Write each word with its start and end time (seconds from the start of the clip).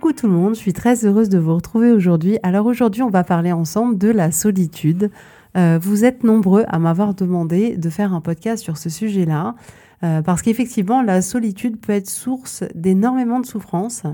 Coucou 0.00 0.12
tout 0.12 0.28
le 0.28 0.32
monde, 0.32 0.54
je 0.54 0.60
suis 0.60 0.72
très 0.72 1.04
heureuse 1.04 1.28
de 1.28 1.38
vous 1.38 1.56
retrouver 1.56 1.90
aujourd'hui. 1.90 2.38
Alors 2.44 2.66
aujourd'hui, 2.66 3.02
on 3.02 3.10
va 3.10 3.24
parler 3.24 3.50
ensemble 3.50 3.98
de 3.98 4.08
la 4.08 4.30
solitude. 4.30 5.10
Euh, 5.56 5.76
vous 5.82 6.04
êtes 6.04 6.22
nombreux 6.22 6.64
à 6.68 6.78
m'avoir 6.78 7.14
demandé 7.14 7.76
de 7.76 7.90
faire 7.90 8.14
un 8.14 8.20
podcast 8.20 8.62
sur 8.62 8.76
ce 8.76 8.90
sujet-là, 8.90 9.56
euh, 10.04 10.22
parce 10.22 10.42
qu'effectivement, 10.42 11.02
la 11.02 11.20
solitude 11.20 11.80
peut 11.80 11.94
être 11.94 12.08
source 12.08 12.62
d'énormément 12.76 13.40
de 13.40 13.46
souffrance. 13.46 14.04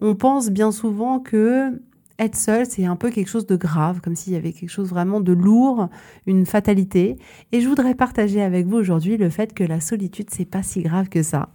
On 0.00 0.16
pense 0.16 0.50
bien 0.50 0.72
souvent 0.72 1.20
que 1.20 1.80
être 2.18 2.36
seul, 2.36 2.66
c'est 2.66 2.84
un 2.84 2.96
peu 2.96 3.10
quelque 3.10 3.28
chose 3.28 3.46
de 3.46 3.56
grave, 3.56 4.00
comme 4.00 4.16
s'il 4.16 4.32
y 4.32 4.36
avait 4.36 4.52
quelque 4.52 4.70
chose 4.70 4.88
vraiment 4.88 5.20
de 5.20 5.32
lourd, 5.32 5.88
une 6.26 6.46
fatalité. 6.46 7.16
Et 7.52 7.60
je 7.60 7.68
voudrais 7.68 7.94
partager 7.94 8.42
avec 8.42 8.66
vous 8.66 8.76
aujourd'hui 8.76 9.16
le 9.16 9.30
fait 9.30 9.54
que 9.54 9.64
la 9.64 9.80
solitude, 9.80 10.28
c'est 10.30 10.44
pas 10.44 10.62
si 10.62 10.82
grave 10.82 11.08
que 11.08 11.22
ça 11.22 11.50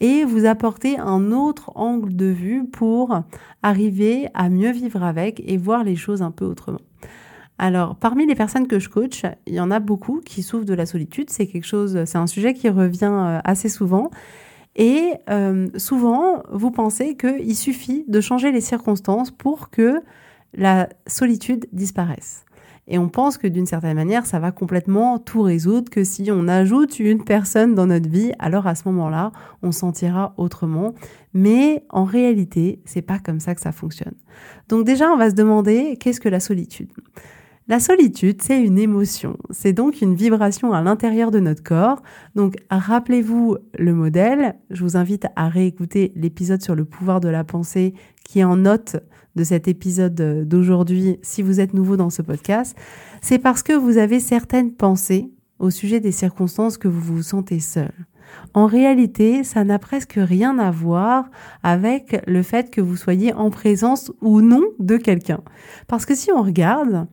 et 0.00 0.24
vous 0.24 0.44
apporter 0.44 0.98
un 0.98 1.32
autre 1.32 1.70
angle 1.74 2.14
de 2.14 2.26
vue 2.26 2.66
pour 2.66 3.22
arriver 3.62 4.28
à 4.34 4.48
mieux 4.48 4.72
vivre 4.72 5.02
avec 5.02 5.42
et 5.46 5.56
voir 5.56 5.84
les 5.84 5.96
choses 5.96 6.22
un 6.22 6.30
peu 6.30 6.44
autrement. 6.44 6.80
Alors, 7.58 7.94
parmi 7.94 8.26
les 8.26 8.34
personnes 8.34 8.66
que 8.66 8.80
je 8.80 8.88
coach, 8.88 9.22
il 9.46 9.54
y 9.54 9.60
en 9.60 9.70
a 9.70 9.78
beaucoup 9.78 10.20
qui 10.20 10.42
souffrent 10.42 10.64
de 10.64 10.74
la 10.74 10.86
solitude. 10.86 11.30
C'est 11.30 11.46
quelque 11.46 11.66
chose, 11.66 12.04
c'est 12.04 12.18
un 12.18 12.26
sujet 12.26 12.52
qui 12.52 12.68
revient 12.68 13.04
euh, 13.04 13.38
assez 13.44 13.68
souvent. 13.68 14.10
Et 14.76 15.12
euh, 15.30 15.68
souvent, 15.76 16.42
vous 16.50 16.70
pensez 16.70 17.16
qu'il 17.16 17.56
suffit 17.56 18.04
de 18.08 18.20
changer 18.20 18.52
les 18.52 18.60
circonstances 18.60 19.30
pour 19.30 19.70
que 19.70 20.00
la 20.52 20.88
solitude 21.06 21.66
disparaisse. 21.72 22.44
Et 22.86 22.98
on 22.98 23.08
pense 23.08 23.38
que 23.38 23.46
d'une 23.46 23.66
certaine 23.66 23.96
manière, 23.96 24.26
ça 24.26 24.38
va 24.38 24.52
complètement 24.52 25.18
tout 25.18 25.40
résoudre, 25.40 25.88
que 25.90 26.04
si 26.04 26.28
on 26.30 26.48
ajoute 26.48 26.98
une 26.98 27.24
personne 27.24 27.74
dans 27.74 27.86
notre 27.86 28.10
vie, 28.10 28.32
alors 28.38 28.66
à 28.66 28.74
ce 28.74 28.86
moment-là, 28.88 29.32
on 29.62 29.72
sentira 29.72 30.34
autrement. 30.36 30.92
Mais 31.32 31.84
en 31.88 32.04
réalité, 32.04 32.82
c'est 32.84 33.02
pas 33.02 33.18
comme 33.18 33.40
ça 33.40 33.54
que 33.54 33.62
ça 33.62 33.72
fonctionne. 33.72 34.14
Donc 34.68 34.84
déjà, 34.84 35.10
on 35.10 35.16
va 35.16 35.30
se 35.30 35.34
demander 35.34 35.96
qu'est-ce 35.98 36.20
que 36.20 36.28
la 36.28 36.40
solitude? 36.40 36.90
La 37.66 37.80
solitude, 37.80 38.42
c'est 38.42 38.62
une 38.62 38.78
émotion. 38.78 39.38
C'est 39.48 39.72
donc 39.72 40.02
une 40.02 40.14
vibration 40.14 40.74
à 40.74 40.82
l'intérieur 40.82 41.30
de 41.30 41.40
notre 41.40 41.62
corps. 41.62 42.02
Donc, 42.34 42.56
rappelez-vous 42.70 43.56
le 43.78 43.94
modèle. 43.94 44.56
Je 44.68 44.82
vous 44.82 44.98
invite 44.98 45.26
à 45.34 45.48
réécouter 45.48 46.12
l'épisode 46.14 46.60
sur 46.60 46.74
le 46.74 46.84
pouvoir 46.84 47.20
de 47.20 47.28
la 47.28 47.42
pensée 47.42 47.94
qui 48.22 48.40
est 48.40 48.44
en 48.44 48.56
note 48.56 48.96
de 49.34 49.44
cet 49.44 49.66
épisode 49.66 50.46
d'aujourd'hui 50.46 51.18
si 51.22 51.40
vous 51.40 51.58
êtes 51.58 51.72
nouveau 51.72 51.96
dans 51.96 52.10
ce 52.10 52.20
podcast. 52.20 52.76
C'est 53.22 53.38
parce 53.38 53.62
que 53.62 53.72
vous 53.72 53.96
avez 53.96 54.20
certaines 54.20 54.72
pensées 54.72 55.30
au 55.58 55.70
sujet 55.70 56.00
des 56.00 56.12
circonstances 56.12 56.76
que 56.76 56.88
vous 56.88 57.00
vous 57.00 57.22
sentez 57.22 57.60
seul. 57.60 57.92
En 58.52 58.66
réalité, 58.66 59.42
ça 59.42 59.64
n'a 59.64 59.78
presque 59.78 60.14
rien 60.16 60.58
à 60.58 60.70
voir 60.70 61.30
avec 61.62 62.22
le 62.26 62.42
fait 62.42 62.70
que 62.70 62.80
vous 62.80 62.96
soyez 62.96 63.32
en 63.32 63.50
présence 63.50 64.12
ou 64.20 64.42
non 64.42 64.62
de 64.78 64.96
quelqu'un. 64.96 65.40
Parce 65.88 66.04
que 66.04 66.14
si 66.14 66.30
on 66.32 66.42
regarde, 66.42 67.06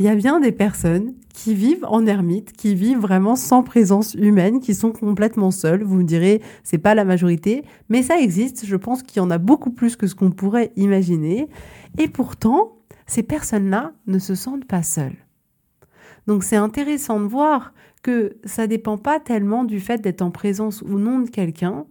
il 0.00 0.06
y 0.06 0.08
a 0.08 0.14
bien 0.14 0.40
des 0.40 0.50
personnes 0.50 1.12
qui 1.34 1.54
vivent 1.54 1.84
en 1.84 2.06
ermite, 2.06 2.54
qui 2.54 2.74
vivent 2.74 3.00
vraiment 3.00 3.36
sans 3.36 3.62
présence 3.62 4.14
humaine, 4.14 4.60
qui 4.60 4.74
sont 4.74 4.92
complètement 4.92 5.50
seules. 5.50 5.84
Vous 5.84 5.96
me 5.96 6.04
direz, 6.04 6.40
c'est 6.64 6.78
pas 6.78 6.94
la 6.94 7.04
majorité, 7.04 7.64
mais 7.90 8.02
ça 8.02 8.18
existe. 8.18 8.64
Je 8.64 8.76
pense 8.76 9.02
qu'il 9.02 9.18
y 9.18 9.20
en 9.20 9.30
a 9.30 9.36
beaucoup 9.36 9.70
plus 9.70 9.96
que 9.96 10.06
ce 10.06 10.14
qu'on 10.14 10.30
pourrait 10.30 10.72
imaginer. 10.74 11.50
Et 11.98 12.08
pourtant, 12.08 12.78
ces 13.06 13.22
personnes-là 13.22 13.92
ne 14.06 14.18
se 14.18 14.34
sentent 14.34 14.64
pas 14.64 14.82
seules. 14.82 15.18
Donc 16.26 16.44
c'est 16.44 16.56
intéressant 16.56 17.20
de 17.20 17.26
voir 17.26 17.74
que 18.02 18.38
ça 18.46 18.66
dépend 18.66 18.96
pas 18.96 19.20
tellement 19.20 19.64
du 19.64 19.80
fait 19.80 20.00
d'être 20.00 20.22
en 20.22 20.30
présence 20.30 20.80
ou 20.80 20.98
non 20.98 21.18
de 21.18 21.28
quelqu'un, 21.28 21.84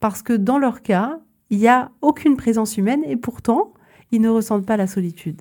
parce 0.00 0.20
que 0.20 0.34
dans 0.34 0.58
leur 0.58 0.82
cas, 0.82 1.18
il 1.48 1.60
n'y 1.60 1.68
a 1.68 1.92
aucune 2.02 2.36
présence 2.36 2.76
humaine 2.76 3.04
et 3.06 3.16
pourtant, 3.16 3.72
ils 4.12 4.20
ne 4.20 4.28
ressentent 4.28 4.66
pas 4.66 4.76
la 4.76 4.86
solitude. 4.86 5.40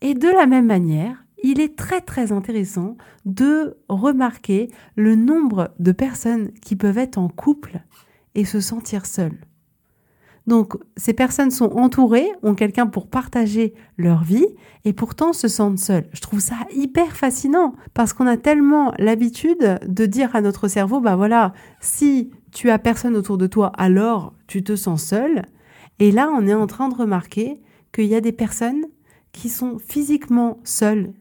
Et 0.00 0.14
de 0.14 0.28
la 0.28 0.46
même 0.46 0.66
manière, 0.66 1.24
il 1.42 1.60
est 1.60 1.76
très 1.76 2.00
très 2.00 2.32
intéressant 2.32 2.96
de 3.24 3.76
remarquer 3.88 4.70
le 4.96 5.14
nombre 5.14 5.72
de 5.78 5.92
personnes 5.92 6.52
qui 6.62 6.76
peuvent 6.76 6.98
être 6.98 7.18
en 7.18 7.28
couple 7.28 7.80
et 8.34 8.44
se 8.44 8.60
sentir 8.60 9.06
seules. 9.06 9.38
Donc 10.46 10.74
ces 10.96 11.12
personnes 11.12 11.50
sont 11.50 11.72
entourées, 11.72 12.28
ont 12.42 12.54
quelqu'un 12.54 12.86
pour 12.86 13.08
partager 13.08 13.74
leur 13.96 14.22
vie 14.22 14.46
et 14.84 14.92
pourtant 14.92 15.32
se 15.32 15.48
sentent 15.48 15.78
seules. 15.78 16.06
Je 16.12 16.20
trouve 16.20 16.40
ça 16.40 16.56
hyper 16.72 17.16
fascinant 17.16 17.74
parce 17.94 18.12
qu'on 18.12 18.28
a 18.28 18.36
tellement 18.36 18.92
l'habitude 18.98 19.80
de 19.84 20.06
dire 20.06 20.36
à 20.36 20.40
notre 20.40 20.68
cerveau, 20.68 21.00
bah 21.00 21.16
voilà, 21.16 21.52
si 21.80 22.30
tu 22.52 22.70
as 22.70 22.78
personne 22.78 23.16
autour 23.16 23.38
de 23.38 23.48
toi, 23.48 23.72
alors 23.76 24.34
tu 24.46 24.62
te 24.62 24.76
sens 24.76 25.02
seul. 25.02 25.42
Et 25.98 26.12
là, 26.12 26.30
on 26.32 26.46
est 26.46 26.54
en 26.54 26.66
train 26.66 26.88
de 26.88 26.94
remarquer 26.94 27.60
qu'il 27.92 28.06
y 28.06 28.14
a 28.14 28.20
des 28.20 28.32
personnes 28.32 28.85
qui 29.36 29.50
sont 29.50 29.78
physiquement 29.78 30.58
seuls 30.64 31.12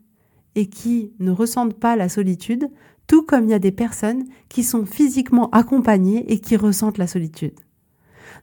et 0.56 0.68
qui 0.68 1.12
ne 1.20 1.32
ressentent 1.32 1.78
pas 1.78 1.98
la 1.98 2.08
solitude, 2.08 2.70
tout 3.08 3.24
comme 3.24 3.44
il 3.44 3.52
y 3.52 3.54
a 3.54 3.60
des 3.60 3.74
personnes 3.74 4.24
qui 4.48 4.64
sont 4.64 4.86
physiquement 4.86 5.50
accompagnées 5.52 6.32
et 6.32 6.40
qui 6.40 6.56
ressentent 6.56 6.98
la 6.98 7.08
solitude. 7.08 7.60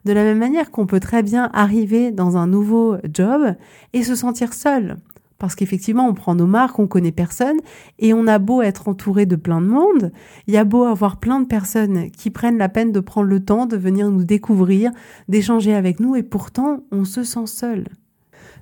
De 0.05 0.13
la 0.13 0.25
même 0.25 0.39
manière 0.39 0.71
qu'on 0.71 0.87
peut 0.87 1.01
très 1.01 1.23
bien 1.23 1.51
arriver 1.55 2.13
dans 2.13 2.37
un 2.37 2.47
nouveau 2.47 2.97
job 3.13 3.55
et 3.95 4.03
se 4.03 4.15
sentir 4.15 4.53
seul. 4.53 4.99
Parce 5.39 5.55
qu'effectivement, 5.55 6.07
on 6.07 6.15
prend 6.15 6.35
nos 6.35 6.47
marques, 6.47 6.79
on 6.79 6.87
connaît 6.87 7.11
personne, 7.11 7.59
et 7.99 8.15
on 8.15 8.29
a 8.29 8.39
beau 8.39 8.63
être 8.63 8.89
entouré 8.89 9.27
de 9.27 9.35
plein 9.35 9.61
de 9.61 9.67
monde, 9.67 10.13
il 10.47 10.55
y 10.55 10.57
a 10.57 10.65
beau 10.65 10.85
avoir 10.85 11.17
plein 11.17 11.41
de 11.41 11.47
personnes 11.47 12.11
qui 12.13 12.31
prennent 12.31 12.59
la 12.59 12.69
peine 12.69 12.93
de 12.93 13.01
prendre 13.01 13.27
le 13.27 13.45
temps 13.45 13.67
de 13.67 13.77
venir 13.77 14.09
nous 14.11 14.23
découvrir, 14.23 14.93
d'échanger 15.29 15.75
avec 15.75 15.99
nous, 15.99 16.15
et 16.15 16.23
pourtant, 16.23 16.85
on 16.93 17.05
se 17.05 17.25
sent 17.25 17.47
seul. 17.47 17.89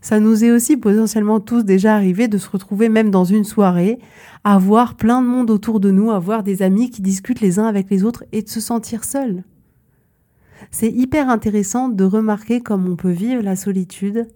Ça 0.00 0.18
nous 0.18 0.44
est 0.44 0.50
aussi 0.50 0.76
potentiellement 0.76 1.40
tous 1.40 1.62
déjà 1.62 1.94
arrivé 1.94 2.26
de 2.26 2.38
se 2.38 2.48
retrouver 2.48 2.88
même 2.88 3.10
dans 3.10 3.24
une 3.24 3.44
soirée, 3.44 3.98
à 4.44 4.58
voir 4.58 4.96
plein 4.96 5.20
de 5.20 5.26
monde 5.26 5.50
autour 5.50 5.80
de 5.80 5.90
nous, 5.90 6.10
à 6.10 6.18
voir 6.18 6.42
des 6.42 6.62
amis 6.62 6.90
qui 6.90 7.02
discutent 7.02 7.40
les 7.40 7.58
uns 7.58 7.66
avec 7.66 7.90
les 7.90 8.04
autres 8.04 8.24
et 8.32 8.42
de 8.42 8.48
se 8.48 8.60
sentir 8.60 9.04
seul. 9.04 9.44
C'est 10.70 10.90
hyper 10.90 11.28
intéressant 11.28 11.88
de 11.88 12.04
remarquer 12.04 12.60
comme 12.60 12.88
on 12.88 12.96
peut 12.96 13.10
vivre 13.10 13.42
la 13.42 13.56
solitude 13.56 14.28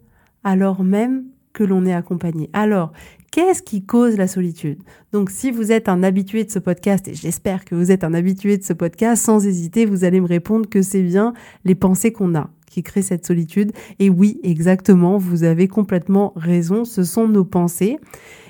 alors 0.42 0.84
même 0.84 1.24
que 1.52 1.64
l'on 1.64 1.86
est 1.86 1.94
accompagné. 1.94 2.50
Alors, 2.52 2.92
qu'est-ce 3.30 3.62
qui 3.62 3.84
cause 3.84 4.16
la 4.16 4.26
solitude? 4.26 4.78
Donc, 5.12 5.30
si 5.30 5.50
vous 5.50 5.72
êtes 5.72 5.88
un 5.88 6.02
habitué 6.02 6.44
de 6.44 6.50
ce 6.50 6.58
podcast, 6.58 7.08
et 7.08 7.14
j'espère 7.14 7.64
que 7.64 7.74
vous 7.74 7.90
êtes 7.90 8.04
un 8.04 8.12
habitué 8.12 8.58
de 8.58 8.64
ce 8.64 8.72
podcast, 8.72 9.24
sans 9.24 9.46
hésiter, 9.46 9.86
vous 9.86 10.04
allez 10.04 10.20
me 10.20 10.26
répondre 10.26 10.68
que 10.68 10.82
c'est 10.82 11.02
bien 11.02 11.32
les 11.64 11.74
pensées 11.74 12.12
qu'on 12.12 12.34
a 12.34 12.50
qui 12.74 12.82
crée 12.82 13.02
cette 13.02 13.24
solitude. 13.24 13.70
Et 14.00 14.10
oui, 14.10 14.40
exactement, 14.42 15.16
vous 15.16 15.44
avez 15.44 15.68
complètement 15.68 16.32
raison, 16.34 16.84
ce 16.84 17.04
sont 17.04 17.28
nos 17.28 17.44
pensées. 17.44 17.98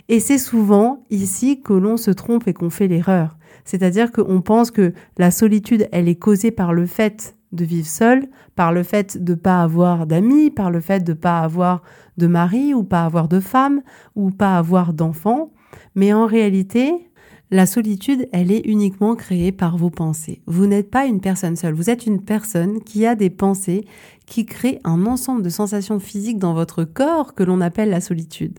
Et 0.09 0.19
c'est 0.19 0.39
souvent 0.39 1.05
ici 1.11 1.61
que 1.61 1.75
l'on 1.75 1.99
se 1.99 2.11
trompe 2.11 2.49
et 2.49 2.55
qu'on 2.55 2.71
fait 2.71 2.89
l'erreur. 2.89 3.37
C'est-à-dire 3.67 4.13
qu'on 4.13 4.41
pense 4.41 4.71
que 4.71 4.95
la 5.19 5.31
solitude, 5.31 5.89
elle 5.93 6.09
est 6.09 6.15
causée 6.15 6.51
par 6.51 6.73
le 6.73 6.87
fait 6.87 7.37
de 7.53 7.65
vivre 7.67 7.87
seul, 7.87 8.27
par 8.57 8.73
le 8.73 8.83
fait 8.83 9.23
de 9.23 9.35
pas 9.35 9.63
avoir 9.63 10.07
d'amis, 10.07 10.51
par 10.51 10.71
le 10.71 10.81
fait 10.81 11.05
de 11.05 11.13
pas 11.13 11.41
avoir 11.41 11.83
de 12.17 12.27
mari 12.27 12.73
ou 12.73 12.83
pas 12.83 13.05
avoir 13.05 13.29
de 13.29 13.41
femme 13.41 13.83
ou 14.17 14.31
pas 14.31 14.57
avoir 14.57 14.95
d'enfants. 14.95 15.53
Mais 15.95 16.15
en 16.15 16.27
réalité, 16.27 17.11
La 17.55 17.67
solitude, 17.67 18.29
elle 18.33 18.51
est 18.51 18.67
uniquement 18.67 19.15
créée 19.15 19.53
par 19.53 19.77
vos 19.77 19.89
pensées. 19.89 20.43
Vous 20.47 20.67
n'êtes 20.67 20.91
pas 20.91 21.07
une 21.07 21.21
personne 21.21 21.55
seule, 21.55 21.75
vous 21.75 21.89
êtes 21.89 22.05
une 22.05 22.21
personne 22.21 22.83
qui 22.83 23.07
a 23.07 23.15
des 23.15 23.31
pensées 23.31 23.85
qui 24.27 24.45
créent 24.45 24.81
un 24.83 25.07
ensemble 25.07 25.43
de 25.43 25.49
sensations 25.51 26.01
physiques 26.01 26.41
dans 26.41 26.53
votre 26.53 26.83
corps 26.83 27.33
que 27.33 27.45
l'on 27.45 27.61
appelle 27.61 27.91
la 27.91 28.01
solitude. 28.01 28.59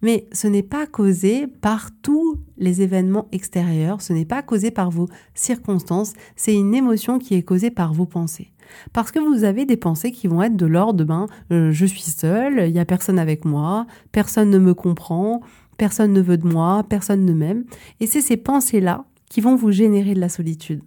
Mais 0.00 0.28
ce 0.30 0.46
n'est 0.46 0.62
pas 0.62 0.86
causé 0.86 1.48
par 1.48 1.90
tous 2.02 2.38
les 2.56 2.82
événements 2.82 3.26
extérieurs, 3.32 4.00
ce 4.00 4.12
n'est 4.12 4.24
pas 4.24 4.42
causé 4.42 4.70
par 4.70 4.92
vos 4.92 5.08
circonstances, 5.34 6.12
c'est 6.36 6.54
une 6.54 6.72
émotion 6.72 7.18
qui 7.18 7.34
est 7.34 7.42
causée 7.42 7.72
par 7.72 7.94
vos 7.94 8.06
pensées. 8.06 8.52
Parce 8.92 9.10
que 9.10 9.18
vous 9.18 9.42
avez 9.42 9.64
des 9.64 9.76
pensées 9.76 10.12
qui 10.12 10.28
vont 10.28 10.42
être 10.42 10.56
de 10.56 10.66
l'ordre 10.66 11.04
ben, 11.04 11.26
euh, 11.50 11.72
je 11.72 11.86
suis 11.86 12.02
seul, 12.02 12.64
il 12.68 12.72
n'y 12.72 12.78
a 12.78 12.84
personne 12.84 13.18
avec 13.18 13.44
moi, 13.44 13.86
personne 14.12 14.50
ne 14.50 14.58
me 14.58 14.74
comprend, 14.74 15.40
personne 15.76 16.12
ne 16.12 16.20
veut 16.20 16.38
de 16.38 16.46
moi, 16.46 16.84
personne 16.88 17.24
ne 17.24 17.32
m'aime. 17.32 17.64
Et 18.00 18.06
c'est 18.06 18.20
ces 18.20 18.36
pensées-là 18.36 19.04
qui 19.28 19.40
vont 19.40 19.56
vous 19.56 19.72
générer 19.72 20.14
de 20.14 20.20
la 20.20 20.28
solitude. 20.28 20.82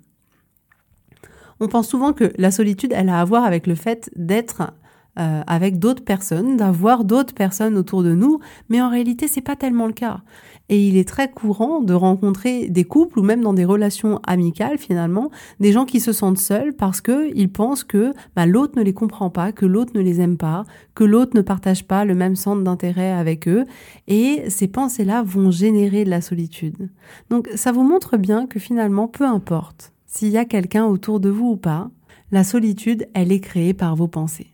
On 1.59 1.67
pense 1.67 1.89
souvent 1.89 2.13
que 2.13 2.31
la 2.37 2.51
solitude, 2.51 2.93
elle 2.95 3.09
a 3.09 3.19
à 3.19 3.25
voir 3.25 3.43
avec 3.43 3.67
le 3.67 3.75
fait 3.75 4.09
d'être 4.15 4.71
euh, 5.19 5.41
avec 5.47 5.79
d'autres 5.79 6.03
personnes, 6.03 6.55
d'avoir 6.55 7.03
d'autres 7.03 7.33
personnes 7.33 7.77
autour 7.77 8.03
de 8.03 8.13
nous, 8.13 8.39
mais 8.69 8.81
en 8.81 8.89
réalité, 8.89 9.27
c'est 9.27 9.41
pas 9.41 9.57
tellement 9.57 9.87
le 9.87 9.93
cas. 9.93 10.21
Et 10.69 10.87
il 10.87 10.97
est 10.97 11.07
très 11.07 11.29
courant 11.29 11.81
de 11.81 11.93
rencontrer 11.93 12.69
des 12.69 12.83
couples 12.83 13.19
ou 13.19 13.23
même 13.23 13.41
dans 13.41 13.53
des 13.53 13.65
relations 13.65 14.19
amicales 14.25 14.77
finalement, 14.77 15.31
des 15.59 15.71
gens 15.71 15.85
qui 15.85 15.99
se 15.99 16.13
sentent 16.13 16.37
seuls 16.37 16.73
parce 16.73 17.01
que 17.01 17.31
ils 17.35 17.51
pensent 17.51 17.83
que 17.83 18.13
bah, 18.35 18.45
l'autre 18.45 18.77
ne 18.77 18.83
les 18.83 18.93
comprend 18.93 19.29
pas, 19.29 19.51
que 19.51 19.65
l'autre 19.65 19.93
ne 19.95 20.01
les 20.01 20.21
aime 20.21 20.37
pas, 20.37 20.63
que 20.95 21.03
l'autre 21.03 21.35
ne 21.35 21.41
partage 21.41 21.85
pas 21.85 22.05
le 22.05 22.15
même 22.15 22.35
centre 22.35 22.63
d'intérêt 22.63 23.11
avec 23.11 23.47
eux. 23.47 23.65
Et 24.07 24.49
ces 24.49 24.67
pensées-là 24.67 25.23
vont 25.23 25.51
générer 25.51 26.05
de 26.05 26.09
la 26.09 26.21
solitude. 26.21 26.89
Donc 27.29 27.49
ça 27.55 27.71
vous 27.71 27.83
montre 27.83 28.17
bien 28.17 28.47
que 28.47 28.59
finalement, 28.59 29.07
peu 29.07 29.25
importe 29.25 29.93
s'il 30.05 30.29
y 30.29 30.37
a 30.37 30.45
quelqu'un 30.45 30.85
autour 30.85 31.19
de 31.19 31.29
vous 31.29 31.51
ou 31.51 31.57
pas, 31.57 31.91
la 32.31 32.43
solitude, 32.43 33.07
elle 33.13 33.31
est 33.31 33.39
créée 33.39 33.73
par 33.73 33.95
vos 33.95 34.07
pensées 34.07 34.51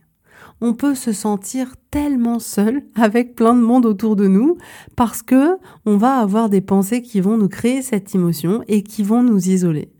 on 0.60 0.74
peut 0.74 0.94
se 0.94 1.12
sentir 1.12 1.74
tellement 1.90 2.38
seul 2.38 2.82
avec 2.94 3.34
plein 3.34 3.54
de 3.54 3.60
monde 3.60 3.86
autour 3.86 4.16
de 4.16 4.26
nous 4.26 4.56
parce 4.96 5.22
que 5.22 5.58
on 5.84 5.96
va 5.96 6.18
avoir 6.18 6.48
des 6.48 6.60
pensées 6.60 7.02
qui 7.02 7.20
vont 7.20 7.36
nous 7.36 7.48
créer 7.48 7.82
cette 7.82 8.14
émotion 8.14 8.62
et 8.68 8.82
qui 8.82 9.02
vont 9.02 9.22
nous 9.22 9.48
isoler. 9.48 9.92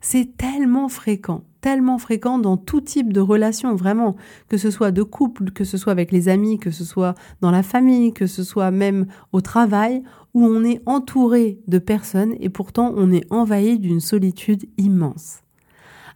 C'est 0.00 0.36
tellement 0.36 0.88
fréquent, 0.90 1.44
tellement 1.62 1.96
fréquent 1.96 2.38
dans 2.38 2.58
tout 2.58 2.82
type 2.82 3.10
de 3.10 3.20
relation, 3.20 3.74
vraiment, 3.74 4.16
que 4.48 4.58
ce 4.58 4.70
soit 4.70 4.90
de 4.90 5.02
couple, 5.02 5.50
que 5.50 5.64
ce 5.64 5.78
soit 5.78 5.92
avec 5.92 6.12
les 6.12 6.28
amis, 6.28 6.58
que 6.58 6.70
ce 6.70 6.84
soit 6.84 7.14
dans 7.40 7.50
la 7.50 7.62
famille, 7.62 8.12
que 8.12 8.26
ce 8.26 8.44
soit 8.44 8.70
même 8.70 9.06
au 9.32 9.40
travail, 9.40 10.02
où 10.34 10.44
on 10.44 10.62
est 10.62 10.82
entouré 10.84 11.58
de 11.68 11.78
personnes 11.78 12.34
et 12.38 12.50
pourtant 12.50 12.92
on 12.96 13.10
est 13.12 13.24
envahi 13.32 13.78
d'une 13.78 14.00
solitude 14.00 14.66
immense. 14.76 15.38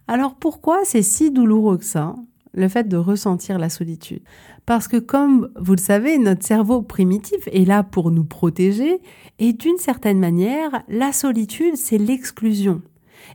Alors 0.07 0.35
pourquoi 0.35 0.81
c'est 0.83 1.01
si 1.01 1.31
douloureux 1.31 1.77
que 1.77 1.85
ça? 1.85 2.15
Le 2.53 2.67
fait 2.67 2.87
de 2.87 2.97
ressentir 2.97 3.59
la 3.59 3.69
solitude. 3.69 4.21
Parce 4.65 4.87
que 4.87 4.97
comme 4.97 5.49
vous 5.59 5.73
le 5.73 5.79
savez, 5.79 6.17
notre 6.17 6.45
cerveau 6.45 6.81
primitif 6.81 7.47
est 7.51 7.65
là 7.65 7.83
pour 7.83 8.11
nous 8.11 8.25
protéger 8.25 9.01
et 9.39 9.53
d'une 9.53 9.77
certaine 9.77 10.19
manière, 10.19 10.83
la 10.87 11.11
solitude, 11.11 11.75
c'est 11.75 11.97
l'exclusion. 11.97 12.81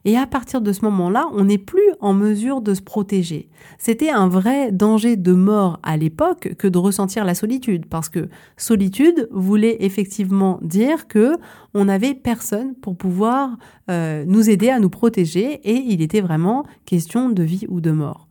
Et 0.04 0.16
à 0.16 0.26
partir 0.26 0.60
de 0.60 0.72
ce 0.72 0.84
moment-là, 0.84 1.28
on 1.32 1.44
n'est 1.44 1.58
plus 1.58 1.90
en 2.00 2.12
mesure 2.12 2.60
de 2.60 2.74
se 2.74 2.82
protéger. 2.82 3.48
C'était 3.78 4.10
un 4.10 4.28
vrai 4.28 4.72
danger 4.72 5.16
de 5.16 5.32
mort 5.32 5.78
à 5.82 5.96
l'époque 5.96 6.54
que 6.58 6.68
de 6.68 6.78
ressentir 6.78 7.24
la 7.24 7.34
solitude, 7.34 7.86
parce 7.86 8.08
que 8.08 8.28
solitude 8.56 9.28
voulait 9.30 9.78
effectivement 9.80 10.58
dire 10.62 11.06
que 11.06 11.36
on 11.74 11.86
n'avait 11.86 12.14
personne 12.14 12.74
pour 12.74 12.96
pouvoir 12.96 13.56
euh, 13.90 14.24
nous 14.26 14.50
aider 14.50 14.70
à 14.70 14.78
nous 14.78 14.90
protéger, 14.90 15.60
et 15.64 15.76
il 15.76 16.02
était 16.02 16.20
vraiment 16.20 16.64
question 16.84 17.30
de 17.30 17.42
vie 17.42 17.66
ou 17.68 17.80
de 17.80 17.90
mort. 17.90 18.28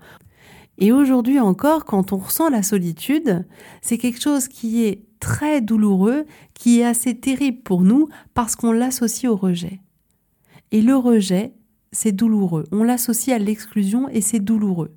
Et 0.78 0.92
aujourd'hui 0.92 1.40
encore, 1.40 1.86
quand 1.86 2.14
on 2.14 2.18
ressent 2.18 2.50
la 2.50 2.64
solitude, 2.64 3.46
c'est 3.82 3.98
quelque 3.98 4.22
chose 4.22 4.48
qui 4.48 4.84
est 4.84 5.04
très 5.20 5.62
douloureux, 5.62 6.26
qui 6.54 6.80
est 6.80 6.86
assez 6.86 7.16
terrible 7.16 7.62
pour 7.62 7.82
nous 7.82 8.10
parce 8.34 8.56
qu'on 8.56 8.72
l'associe 8.72 9.32
au 9.32 9.36
rejet. 9.36 9.80
Et 10.72 10.82
le 10.82 10.96
rejet, 10.96 11.54
c'est 11.92 12.12
douloureux. 12.12 12.66
On 12.72 12.84
l'associe 12.84 13.36
à 13.36 13.40
l'exclusion 13.40 14.10
et 14.10 14.22
c'est 14.22 14.40
douloureux. 14.40 14.92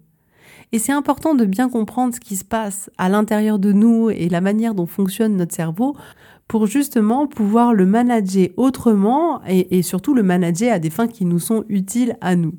Et 0.73 0.79
c'est 0.79 0.93
important 0.93 1.35
de 1.35 1.45
bien 1.45 1.69
comprendre 1.69 2.15
ce 2.15 2.21
qui 2.21 2.37
se 2.37 2.45
passe 2.45 2.91
à 2.99 3.09
l'intérieur 3.09 3.59
de 3.59 3.73
nous 3.73 4.11
et 4.11 4.29
la 4.29 4.41
manière 4.41 4.75
dont 4.75 4.87
fonctionne 4.87 5.37
notre 5.37 5.55
cerveau 5.55 5.97
pour 6.49 6.67
justement 6.67 7.27
pouvoir 7.27 7.73
le 7.73 7.87
manager 7.87 8.49
autrement 8.57 9.43
et, 9.47 9.83
surtout 9.83 10.15
le 10.15 10.23
manager 10.23 10.73
à 10.73 10.79
des 10.79 10.91
fins 10.91 11.09
qui 11.09 11.25
nous 11.25 11.39
sont 11.39 11.65
utiles 11.69 12.17
à 12.21 12.37
nous 12.37 12.55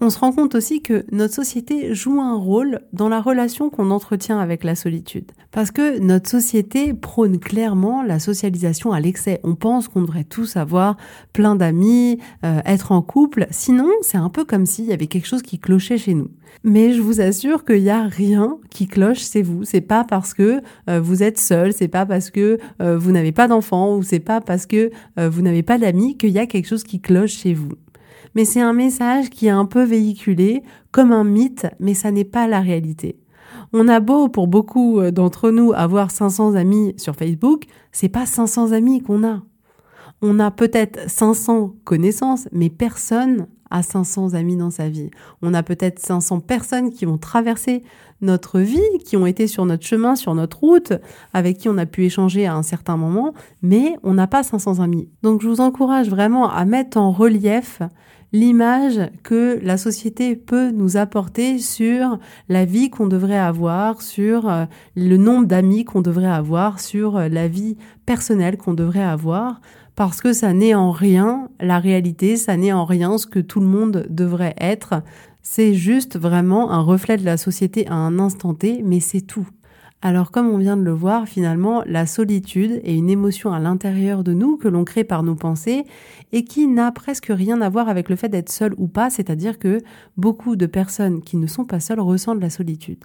on 0.00 0.10
se 0.10 0.18
rend 0.18 0.32
compte 0.32 0.54
aussi 0.54 0.80
que 0.80 1.04
notre 1.12 1.34
société 1.34 1.94
joue 1.94 2.20
un 2.20 2.34
rôle 2.34 2.80
dans 2.92 3.08
la 3.08 3.20
relation 3.20 3.70
qu'on 3.70 3.90
entretient 3.90 4.38
avec 4.40 4.64
la 4.64 4.74
solitude. 4.74 5.30
Parce 5.50 5.70
que 5.70 5.98
notre 5.98 6.30
société 6.30 6.94
prône 6.94 7.38
clairement 7.38 8.02
la 8.02 8.18
socialisation 8.18 8.92
à 8.92 9.00
l'excès. 9.00 9.38
On 9.44 9.54
pense 9.54 9.88
qu'on 9.88 10.00
devrait 10.00 10.24
tous 10.24 10.56
avoir 10.56 10.96
plein 11.32 11.56
d'amis, 11.56 12.18
euh, 12.44 12.60
être 12.64 12.90
en 12.90 13.02
couple. 13.02 13.46
Sinon, 13.50 13.90
c'est 14.00 14.16
un 14.16 14.30
peu 14.30 14.44
comme 14.44 14.66
s'il 14.66 14.86
y 14.86 14.92
avait 14.92 15.06
quelque 15.06 15.28
chose 15.28 15.42
qui 15.42 15.58
clochait 15.58 15.98
chez 15.98 16.14
nous. 16.14 16.30
Mais 16.64 16.94
je 16.94 17.00
vous 17.00 17.20
assure 17.20 17.64
qu'il 17.64 17.82
n'y 17.82 17.90
a 17.90 18.02
rien 18.02 18.56
qui 18.70 18.86
cloche 18.86 19.30
chez 19.30 19.42
vous. 19.42 19.64
C'est 19.64 19.82
pas 19.82 20.04
parce 20.04 20.32
que 20.32 20.62
euh, 20.88 21.00
vous 21.00 21.22
êtes 21.22 21.38
seul, 21.38 21.72
c'est 21.72 21.88
pas 21.88 22.06
parce 22.06 22.30
que 22.30 22.58
euh, 22.80 22.96
vous 22.96 23.12
n'avez 23.12 23.32
pas 23.32 23.46
d'enfants 23.46 23.96
ou 23.96 24.02
c'est 24.02 24.20
pas 24.20 24.40
parce 24.40 24.66
que 24.66 24.90
vous 25.16 25.42
n'avez 25.42 25.62
pas 25.62 25.78
d'amis 25.78 26.16
qu'il 26.16 26.30
y 26.30 26.38
a 26.38 26.46
quelque 26.46 26.66
chose 26.66 26.82
qui 26.82 27.00
cloche 27.00 27.34
chez 27.34 27.54
vous 27.54 27.72
mais 28.34 28.44
c'est 28.44 28.60
un 28.60 28.72
message 28.72 29.30
qui 29.30 29.46
est 29.46 29.50
un 29.50 29.66
peu 29.66 29.82
véhiculé 29.82 30.62
comme 30.90 31.12
un 31.12 31.24
mythe, 31.24 31.66
mais 31.80 31.94
ça 31.94 32.10
n'est 32.10 32.24
pas 32.24 32.46
la 32.46 32.60
réalité. 32.60 33.18
On 33.72 33.88
a 33.88 34.00
beau 34.00 34.28
pour 34.28 34.48
beaucoup 34.48 35.00
euh, 35.00 35.10
d'entre 35.10 35.50
nous 35.50 35.72
avoir 35.72 36.10
500 36.10 36.54
amis 36.54 36.94
sur 36.96 37.16
Facebook, 37.16 37.64
c'est 37.90 38.08
pas 38.08 38.26
500 38.26 38.72
amis 38.72 39.02
qu'on 39.02 39.26
a. 39.26 39.42
On 40.20 40.38
a 40.38 40.50
peut-être 40.50 41.10
500 41.10 41.74
connaissances, 41.84 42.48
mais 42.52 42.70
personne 42.70 43.48
a 43.72 43.82
500 43.82 44.34
amis 44.34 44.56
dans 44.56 44.70
sa 44.70 44.88
vie. 44.88 45.10
On 45.40 45.54
a 45.54 45.62
peut-être 45.62 45.98
500 45.98 46.40
personnes 46.40 46.90
qui 46.90 47.06
ont 47.06 47.18
traversé 47.18 47.82
notre 48.20 48.60
vie, 48.60 48.80
qui 49.04 49.16
ont 49.16 49.26
été 49.26 49.46
sur 49.48 49.66
notre 49.66 49.84
chemin, 49.84 50.14
sur 50.14 50.34
notre 50.34 50.60
route, 50.60 50.92
avec 51.34 51.58
qui 51.58 51.68
on 51.68 51.78
a 51.78 51.86
pu 51.86 52.04
échanger 52.04 52.46
à 52.46 52.54
un 52.54 52.62
certain 52.62 52.96
moment, 52.96 53.34
mais 53.62 53.96
on 54.04 54.14
n'a 54.14 54.28
pas 54.28 54.42
500 54.42 54.78
amis. 54.78 55.08
Donc 55.22 55.42
je 55.42 55.48
vous 55.48 55.60
encourage 55.60 56.08
vraiment 56.08 56.48
à 56.48 56.64
mettre 56.64 56.98
en 56.98 57.10
relief 57.10 57.82
l'image 58.32 59.10
que 59.22 59.60
la 59.62 59.76
société 59.76 60.36
peut 60.36 60.70
nous 60.70 60.96
apporter 60.96 61.58
sur 61.58 62.18
la 62.48 62.64
vie 62.64 62.90
qu'on 62.90 63.06
devrait 63.06 63.38
avoir, 63.38 64.00
sur 64.00 64.48
euh, 64.48 64.64
le 64.96 65.16
nombre 65.16 65.46
d'amis 65.46 65.84
qu'on 65.84 66.00
devrait 66.00 66.26
avoir, 66.26 66.80
sur 66.80 67.16
euh, 67.16 67.28
la 67.28 67.46
vie 67.46 67.76
personnelle 68.06 68.56
qu'on 68.56 68.74
devrait 68.74 69.02
avoir, 69.02 69.60
parce 69.94 70.20
que 70.20 70.32
ça 70.32 70.52
n'est 70.52 70.74
en 70.74 70.90
rien 70.90 71.48
la 71.60 71.78
réalité, 71.78 72.36
ça 72.36 72.56
n'est 72.56 72.72
en 72.72 72.84
rien 72.84 73.18
ce 73.18 73.26
que 73.26 73.40
tout 73.40 73.60
le 73.60 73.66
monde 73.66 74.06
devrait 74.08 74.54
être. 74.58 75.02
C'est 75.42 75.74
juste 75.74 76.18
vraiment 76.18 76.70
un 76.70 76.80
reflet 76.80 77.16
de 77.16 77.24
la 77.24 77.36
société 77.36 77.86
à 77.88 77.94
un 77.94 78.18
instant 78.18 78.54
T, 78.54 78.82
mais 78.84 79.00
c'est 79.00 79.20
tout. 79.20 79.46
Alors 80.04 80.32
comme 80.32 80.48
on 80.48 80.58
vient 80.58 80.76
de 80.76 80.82
le 80.82 80.92
voir, 80.92 81.28
finalement, 81.28 81.84
la 81.86 82.06
solitude 82.06 82.80
est 82.82 82.96
une 82.96 83.08
émotion 83.08 83.52
à 83.52 83.60
l'intérieur 83.60 84.24
de 84.24 84.32
nous 84.32 84.56
que 84.56 84.66
l'on 84.66 84.84
crée 84.84 85.04
par 85.04 85.22
nos 85.22 85.36
pensées 85.36 85.84
et 86.32 86.44
qui 86.44 86.66
n'a 86.66 86.90
presque 86.90 87.28
rien 87.30 87.60
à 87.60 87.68
voir 87.68 87.88
avec 87.88 88.08
le 88.08 88.16
fait 88.16 88.28
d'être 88.28 88.50
seul 88.50 88.74
ou 88.78 88.88
pas, 88.88 89.10
c'est-à-dire 89.10 89.60
que 89.60 89.80
beaucoup 90.16 90.56
de 90.56 90.66
personnes 90.66 91.22
qui 91.22 91.36
ne 91.36 91.46
sont 91.46 91.64
pas 91.64 91.78
seules 91.78 92.00
ressentent 92.00 92.40
la 92.40 92.50
solitude. 92.50 93.04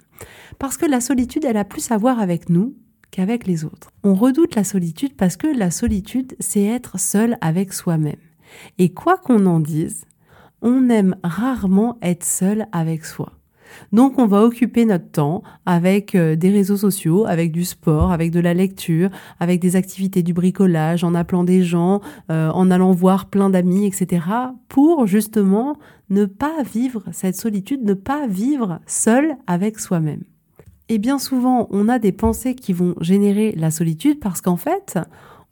Parce 0.58 0.76
que 0.76 0.86
la 0.86 1.00
solitude, 1.00 1.44
elle 1.44 1.56
a 1.56 1.64
plus 1.64 1.88
à 1.92 1.96
voir 1.98 2.18
avec 2.18 2.48
nous 2.48 2.74
qu'avec 3.10 3.46
les 3.46 3.64
autres. 3.64 3.90
On 4.04 4.14
redoute 4.14 4.54
la 4.54 4.64
solitude 4.64 5.14
parce 5.16 5.36
que 5.36 5.46
la 5.46 5.70
solitude, 5.70 6.34
c'est 6.40 6.64
être 6.64 6.98
seul 6.98 7.38
avec 7.40 7.72
soi-même. 7.72 8.16
Et 8.78 8.92
quoi 8.92 9.16
qu'on 9.16 9.46
en 9.46 9.60
dise, 9.60 10.04
on 10.62 10.88
aime 10.90 11.16
rarement 11.22 11.98
être 12.02 12.24
seul 12.24 12.66
avec 12.72 13.04
soi. 13.04 13.32
Donc 13.92 14.18
on 14.18 14.26
va 14.26 14.42
occuper 14.42 14.84
notre 14.84 15.10
temps 15.10 15.42
avec 15.66 16.14
euh, 16.14 16.36
des 16.36 16.50
réseaux 16.50 16.76
sociaux, 16.76 17.26
avec 17.26 17.52
du 17.52 17.64
sport, 17.64 18.12
avec 18.12 18.30
de 18.30 18.40
la 18.40 18.54
lecture, 18.54 19.10
avec 19.40 19.60
des 19.60 19.76
activités 19.76 20.22
du 20.22 20.32
bricolage, 20.32 21.04
en 21.04 21.14
appelant 21.14 21.44
des 21.44 21.62
gens, 21.62 22.00
euh, 22.30 22.50
en 22.50 22.70
allant 22.70 22.92
voir 22.92 23.26
plein 23.26 23.50
d'amis, 23.50 23.86
etc. 23.86 24.24
pour 24.68 25.06
justement 25.06 25.76
ne 26.10 26.24
pas 26.24 26.62
vivre 26.62 27.02
cette 27.12 27.36
solitude, 27.36 27.84
ne 27.84 27.94
pas 27.94 28.26
vivre 28.26 28.80
seul 28.86 29.36
avec 29.46 29.78
soi-même. 29.78 30.22
Et 30.88 30.98
bien 30.98 31.18
souvent, 31.18 31.68
on 31.70 31.88
a 31.88 31.98
des 31.98 32.12
pensées 32.12 32.54
qui 32.54 32.72
vont 32.72 32.94
générer 33.00 33.52
la 33.52 33.70
solitude 33.70 34.20
parce 34.20 34.40
qu'en 34.40 34.56
fait, 34.56 34.98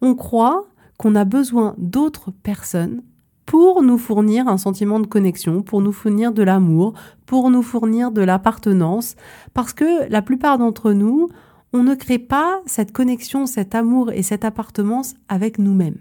on 0.00 0.14
croit 0.14 0.66
qu'on 0.98 1.14
a 1.14 1.24
besoin 1.24 1.74
d'autres 1.78 2.30
personnes 2.30 3.02
pour 3.44 3.82
nous 3.82 3.98
fournir 3.98 4.48
un 4.48 4.58
sentiment 4.58 4.98
de 4.98 5.06
connexion, 5.06 5.62
pour 5.62 5.80
nous 5.80 5.92
fournir 5.92 6.32
de 6.32 6.42
l'amour, 6.42 6.94
pour 7.26 7.50
nous 7.50 7.62
fournir 7.62 8.10
de 8.10 8.22
l'appartenance, 8.22 9.14
parce 9.54 9.72
que 9.72 10.10
la 10.10 10.22
plupart 10.22 10.58
d'entre 10.58 10.92
nous, 10.92 11.28
on 11.72 11.82
ne 11.82 11.94
crée 11.94 12.18
pas 12.18 12.60
cette 12.66 12.92
connexion, 12.92 13.46
cet 13.46 13.74
amour 13.74 14.10
et 14.10 14.22
cette 14.22 14.44
appartenance 14.44 15.14
avec 15.28 15.58
nous-mêmes. 15.58 15.98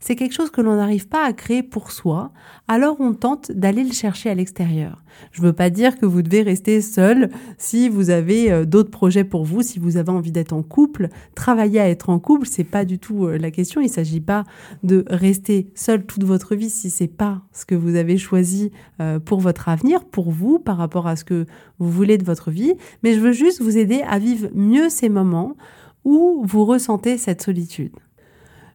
C'est 0.00 0.16
quelque 0.16 0.34
chose 0.34 0.50
que 0.50 0.60
l'on 0.60 0.76
n'arrive 0.76 1.08
pas 1.08 1.24
à 1.24 1.32
créer 1.32 1.62
pour 1.62 1.92
soi, 1.92 2.32
alors 2.68 2.96
on 3.00 3.14
tente 3.14 3.52
d'aller 3.52 3.84
le 3.84 3.92
chercher 3.92 4.30
à 4.30 4.34
l'extérieur. 4.34 5.02
Je 5.32 5.40
ne 5.40 5.46
veux 5.46 5.52
pas 5.52 5.70
dire 5.70 5.98
que 5.98 6.06
vous 6.06 6.22
devez 6.22 6.42
rester 6.42 6.80
seul 6.80 7.30
si 7.58 7.88
vous 7.88 8.10
avez 8.10 8.50
euh, 8.50 8.64
d'autres 8.64 8.90
projets 8.90 9.24
pour 9.24 9.44
vous, 9.44 9.62
si 9.62 9.78
vous 9.78 9.96
avez 9.96 10.10
envie 10.10 10.32
d'être 10.32 10.52
en 10.52 10.62
couple, 10.62 11.08
travailler 11.34 11.80
à 11.80 11.88
être 11.88 12.10
en 12.10 12.18
couple, 12.18 12.46
c'est 12.46 12.64
pas 12.64 12.84
du 12.84 12.98
tout 12.98 13.26
euh, 13.26 13.38
la 13.38 13.50
question. 13.50 13.80
Il 13.80 13.86
ne 13.86 13.90
s'agit 13.90 14.20
pas 14.20 14.44
de 14.82 15.04
rester 15.08 15.70
seul 15.74 16.04
toute 16.04 16.24
votre 16.24 16.54
vie 16.54 16.70
si 16.70 16.90
c'est 16.90 17.08
pas 17.08 17.42
ce 17.52 17.64
que 17.64 17.74
vous 17.74 17.96
avez 17.96 18.18
choisi 18.18 18.72
euh, 19.00 19.18
pour 19.18 19.40
votre 19.40 19.68
avenir, 19.68 20.04
pour 20.04 20.30
vous, 20.30 20.58
par 20.58 20.76
rapport 20.76 21.06
à 21.06 21.16
ce 21.16 21.24
que 21.24 21.46
vous 21.78 21.90
voulez 21.90 22.18
de 22.18 22.24
votre 22.24 22.50
vie. 22.50 22.74
Mais 23.02 23.14
je 23.14 23.20
veux 23.20 23.32
juste 23.32 23.60
vous 23.62 23.76
aider 23.76 24.02
à 24.06 24.18
vivre 24.18 24.48
mieux 24.54 24.88
ces 24.88 25.08
moments 25.08 25.56
où 26.04 26.42
vous 26.44 26.64
ressentez 26.64 27.18
cette 27.18 27.42
solitude. 27.42 27.92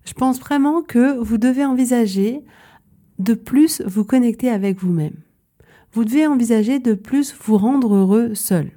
Je 0.09 0.15
pense 0.15 0.39
vraiment 0.39 0.81
que 0.81 1.19
vous 1.19 1.37
devez 1.37 1.63
envisager 1.63 2.43
de 3.19 3.35
plus 3.35 3.83
vous 3.85 4.03
connecter 4.03 4.49
avec 4.49 4.79
vous-même. 4.79 5.13
Vous 5.93 6.03
devez 6.03 6.25
envisager 6.25 6.79
de 6.79 6.95
plus 6.95 7.35
vous 7.39 7.59
rendre 7.59 7.93
heureux 7.93 8.33
seul. 8.33 8.71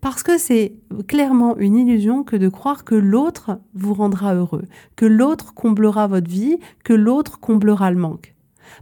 Parce 0.00 0.22
que 0.22 0.38
c'est 0.38 0.72
clairement 1.08 1.58
une 1.58 1.76
illusion 1.76 2.24
que 2.24 2.36
de 2.36 2.48
croire 2.48 2.84
que 2.84 2.94
l'autre 2.94 3.60
vous 3.74 3.92
rendra 3.92 4.34
heureux, 4.34 4.64
que 4.96 5.04
l'autre 5.04 5.52
comblera 5.52 6.06
votre 6.06 6.30
vie, 6.30 6.56
que 6.84 6.94
l'autre 6.94 7.38
comblera 7.38 7.90
le 7.90 7.98
manque. 7.98 8.34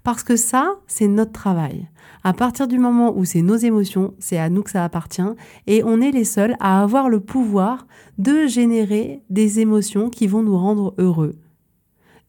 Parce 0.05 0.23
que 0.23 0.37
ça, 0.37 0.77
c'est 0.87 1.09
notre 1.09 1.33
travail. 1.33 1.89
À 2.23 2.35
partir 2.35 2.69
du 2.69 2.79
moment 2.79 3.19
où 3.19 3.25
c'est 3.25 3.43
nos 3.43 3.57
émotions, 3.57 4.15
c'est 4.21 4.39
à 4.39 4.49
nous 4.49 4.63
que 4.63 4.71
ça 4.71 4.85
appartient, 4.85 5.23
et 5.67 5.83
on 5.83 6.01
est 6.01 6.13
les 6.13 6.23
seuls 6.23 6.55
à 6.61 6.81
avoir 6.85 7.09
le 7.09 7.19
pouvoir 7.19 7.89
de 8.19 8.47
générer 8.47 9.25
des 9.29 9.59
émotions 9.59 10.09
qui 10.09 10.29
vont 10.29 10.45
nous 10.45 10.57
rendre 10.57 10.95
heureux, 10.97 11.35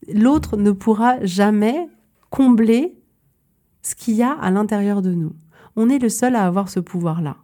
l'autre 0.07 0.57
ne 0.57 0.71
pourra 0.71 1.23
jamais 1.25 1.87
combler 2.29 2.95
ce 3.81 3.95
qu'il 3.95 4.15
y 4.15 4.23
a 4.23 4.31
à 4.31 4.51
l'intérieur 4.51 5.01
de 5.01 5.13
nous. 5.13 5.33
On 5.75 5.89
est 5.89 5.99
le 5.99 6.09
seul 6.09 6.35
à 6.35 6.45
avoir 6.45 6.69
ce 6.69 6.79
pouvoir-là. 6.79 7.37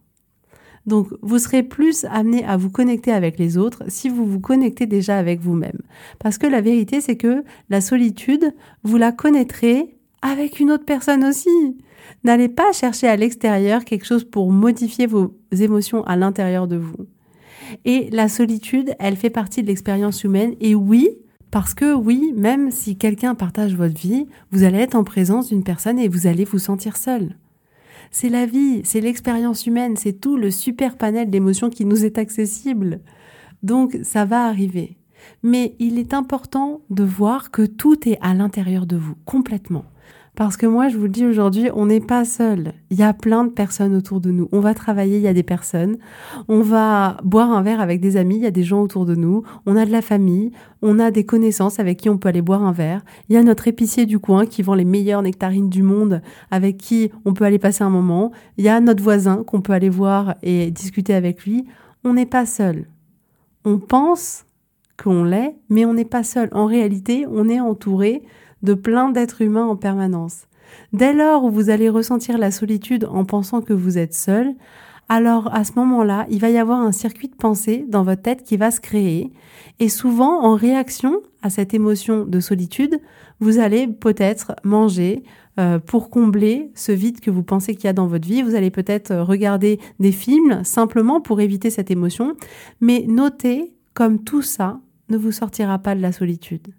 Donc, 0.86 1.10
vous 1.22 1.38
serez 1.38 1.64
plus 1.64 2.06
amené 2.06 2.46
à 2.46 2.56
vous 2.56 2.70
connecter 2.70 3.12
avec 3.12 3.38
les 3.38 3.58
autres 3.58 3.84
si 3.90 4.08
vous 4.08 4.26
vous 4.26 4.40
connectez 4.40 4.86
déjà 4.86 5.18
avec 5.18 5.42
vous-même. 5.42 5.80
Parce 6.18 6.38
que 6.38 6.48
la 6.48 6.62
vérité, 6.62 7.02
c'est 7.02 7.18
que 7.18 7.44
la 7.70 7.82
solitude, 7.82 8.54
vous 8.84 8.96
la 8.96 9.12
connaîtrez 9.12 9.98
avec 10.22 10.62
une 10.62 10.72
autre 10.72 10.86
personne 10.86 11.26
aussi. 11.26 11.78
N'allez 12.24 12.48
pas 12.48 12.72
chercher 12.72 13.08
à 13.08 13.18
l'extérieur 13.18 13.84
quelque 13.84 14.06
chose 14.06 14.24
pour 14.24 14.52
modifier 14.52 15.08
vos 15.08 15.36
émotions 15.52 16.04
à 16.06 16.16
l'intérieur 16.16 16.68
de 16.68 16.78
vous. 16.78 17.06
Et 17.84 18.10
la 18.12 18.30
solitude, 18.30 18.96
elle 18.98 19.18
fait 19.18 19.30
partie 19.30 19.62
de 19.62 19.68
l'expérience 19.68 20.24
humaine. 20.24 20.56
Et 20.62 20.74
oui, 20.74 21.10
parce 21.58 21.74
que 21.74 21.92
oui, 21.92 22.34
même 22.36 22.70
si 22.70 22.98
quelqu'un 22.98 23.34
partage 23.34 23.74
votre 23.74 24.00
vie, 24.00 24.28
vous 24.52 24.64
allez 24.64 24.78
être 24.78 24.94
en 24.94 25.04
présence 25.04 25.48
d'une 25.48 25.64
personne 25.64 25.98
et 25.98 26.08
vous 26.08 26.28
allez 26.28 26.46
vous 26.46 26.60
sentir 26.60 26.96
seul. 26.96 27.36
C'est 28.12 28.30
la 28.30 28.46
vie, 28.46 28.82
c'est 28.84 29.02
l'expérience 29.02 29.66
humaine, 29.66 29.98
c'est 29.98 30.22
tout 30.22 30.38
le 30.38 30.52
super 30.52 30.98
panel 30.98 31.32
d'émotions 31.32 31.72
qui 31.72 31.84
nous 31.84 32.06
est 32.06 32.20
accessible. 32.20 33.00
Donc 33.64 33.98
ça 34.04 34.24
va 34.24 34.46
arriver. 34.46 34.98
Mais 35.42 35.74
il 35.80 35.98
est 35.98 36.14
important 36.14 36.82
de 36.92 37.04
voir 37.04 37.50
que 37.50 37.66
tout 37.66 38.08
est 38.08 38.20
à 38.22 38.36
l'intérieur 38.36 38.86
de 38.86 38.98
vous, 38.98 39.16
complètement. 39.26 39.86
Parce 40.38 40.56
que 40.56 40.68
moi, 40.68 40.88
je 40.88 40.98
vous 40.98 41.06
le 41.06 41.10
dis 41.10 41.26
aujourd'hui, 41.26 41.70
on 41.74 41.88
n'est 41.88 42.00
pas 42.00 42.24
seul. 42.24 42.74
Il 42.92 43.00
y 43.00 43.02
a 43.02 43.12
plein 43.12 43.44
de 43.44 43.50
personnes 43.50 43.96
autour 43.96 44.22
de 44.22 44.30
nous. 44.30 44.48
On 44.52 44.60
va 44.60 44.76
travailler, 44.76 45.18
il 45.18 45.24
y 45.24 45.28
a 45.28 45.34
des 45.34 45.42
personnes. 45.42 45.98
On 46.48 46.62
va 46.62 47.18
boire 47.24 47.52
un 47.52 47.64
verre 47.64 47.82
avec 47.82 48.02
des 48.02 48.18
amis, 48.18 48.36
il 48.36 48.44
y 48.44 48.46
a 48.46 48.52
des 48.52 48.62
gens 48.62 48.84
autour 48.84 49.08
de 49.08 49.16
nous. 49.16 49.42
On 49.66 49.76
a 49.76 49.84
de 49.84 49.92
la 49.92 50.04
famille, 50.04 50.52
on 50.84 51.00
a 51.00 51.10
des 51.10 51.26
connaissances 51.26 51.80
avec 51.80 51.98
qui 51.98 52.10
on 52.12 52.20
peut 52.20 52.30
aller 52.30 52.44
boire 52.44 52.62
un 52.62 52.72
verre. 52.72 53.04
Il 53.30 53.34
y 53.34 53.38
a 53.38 53.42
notre 53.42 53.68
épicier 53.68 54.06
du 54.06 54.20
coin 54.20 54.46
qui 54.46 54.62
vend 54.62 54.76
les 54.76 54.86
meilleures 54.86 55.24
nectarines 55.24 55.70
du 55.70 55.82
monde, 55.82 56.22
avec 56.52 56.78
qui 56.78 57.10
on 57.26 57.34
peut 57.34 57.46
aller 57.46 57.58
passer 57.58 57.84
un 57.84 57.90
moment. 57.90 58.32
Il 58.58 58.64
y 58.64 58.70
a 58.70 58.80
notre 58.80 59.02
voisin 59.02 59.44
qu'on 59.44 59.62
peut 59.62 59.74
aller 59.74 59.90
voir 59.90 60.36
et 60.44 60.70
discuter 60.70 61.16
avec 61.16 61.46
lui. 61.46 61.66
On 62.04 62.14
n'est 62.14 62.28
pas 62.28 62.46
seul. 62.46 62.86
On 63.66 63.80
pense 63.80 64.46
qu'on 65.02 65.24
l'est, 65.24 65.56
mais 65.70 65.86
on 65.86 65.94
n'est 65.94 66.06
pas 66.06 66.24
seul. 66.24 66.50
En 66.52 66.66
réalité, 66.66 67.26
on 67.30 67.50
est 67.50 67.60
entouré 67.60 68.24
de 68.64 68.74
plein 68.74 69.10
d'êtres 69.10 69.42
humains 69.42 69.66
en 69.66 69.76
permanence. 69.76 70.48
Dès 70.94 71.14
lors 71.14 71.44
où 71.44 71.52
vous 71.52 71.70
allez 71.70 71.90
ressentir 71.90 72.38
la 72.38 72.52
solitude 72.52 73.08
en 73.10 73.26
pensant 73.26 73.62
que 73.62 73.74
vous 73.74 73.98
êtes 73.98 74.14
seul, 74.14 74.54
alors 75.10 75.54
à 75.54 75.64
ce 75.64 75.74
moment-là, 75.76 76.26
il 76.30 76.40
va 76.40 76.50
y 76.50 76.58
avoir 76.58 76.80
un 76.80 76.92
circuit 76.92 77.30
de 77.30 77.36
pensée 77.36 77.86
dans 77.88 78.04
votre 78.04 78.22
tête 78.22 78.44
qui 78.44 78.58
va 78.58 78.72
se 78.72 78.82
créer. 78.82 79.32
Et 79.80 79.88
souvent, 79.88 80.44
en 80.44 80.56
réaction 80.56 81.22
à 81.42 81.50
cette 81.50 81.74
émotion 81.74 82.26
de 82.26 82.40
solitude, 82.40 83.00
vous 83.40 83.60
allez 83.60 83.88
peut-être 83.88 84.54
manger 84.64 85.24
euh, 85.60 85.80
pour 85.80 86.10
combler 86.10 86.72
ce 86.76 86.92
vide 86.92 87.22
que 87.22 87.32
vous 87.32 87.44
pensez 87.44 87.76
qu'il 87.76 87.86
y 87.86 87.88
a 87.88 87.94
dans 87.94 88.08
votre 88.08 88.28
vie. 88.28 88.42
Vous 88.42 88.56
allez 88.56 88.72
peut-être 88.72 89.16
regarder 89.16 89.80
des 90.00 90.12
films 90.12 90.64
simplement 90.64 91.22
pour 91.22 91.40
éviter 91.40 91.70
cette 91.70 91.90
émotion. 91.90 92.36
Mais 92.82 93.06
notez 93.08 93.74
comme 93.94 94.24
tout 94.24 94.42
ça 94.42 94.80
ne 95.10 95.18
vous 95.18 95.32
sortira 95.32 95.80
pas 95.80 95.96
de 95.96 96.02
la 96.02 96.12
solitude 96.12 96.74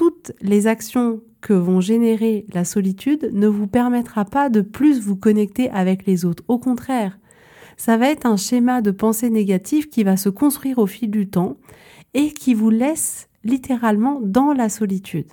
toutes 0.00 0.32
les 0.40 0.66
actions 0.66 1.20
que 1.42 1.52
vont 1.52 1.82
générer 1.82 2.46
la 2.54 2.64
solitude 2.64 3.30
ne 3.34 3.46
vous 3.46 3.66
permettra 3.66 4.24
pas 4.24 4.48
de 4.48 4.62
plus 4.62 4.98
vous 4.98 5.14
connecter 5.14 5.68
avec 5.68 6.06
les 6.06 6.24
autres. 6.24 6.42
Au 6.48 6.58
contraire, 6.58 7.18
ça 7.76 7.98
va 7.98 8.08
être 8.08 8.24
un 8.24 8.38
schéma 8.38 8.80
de 8.80 8.92
pensée 8.92 9.28
négative 9.28 9.90
qui 9.90 10.02
va 10.02 10.16
se 10.16 10.30
construire 10.30 10.78
au 10.78 10.86
fil 10.86 11.10
du 11.10 11.28
temps 11.28 11.58
et 12.14 12.32
qui 12.32 12.54
vous 12.54 12.70
laisse 12.70 13.28
littéralement 13.44 14.20
dans 14.22 14.54
la 14.54 14.70
solitude. 14.70 15.32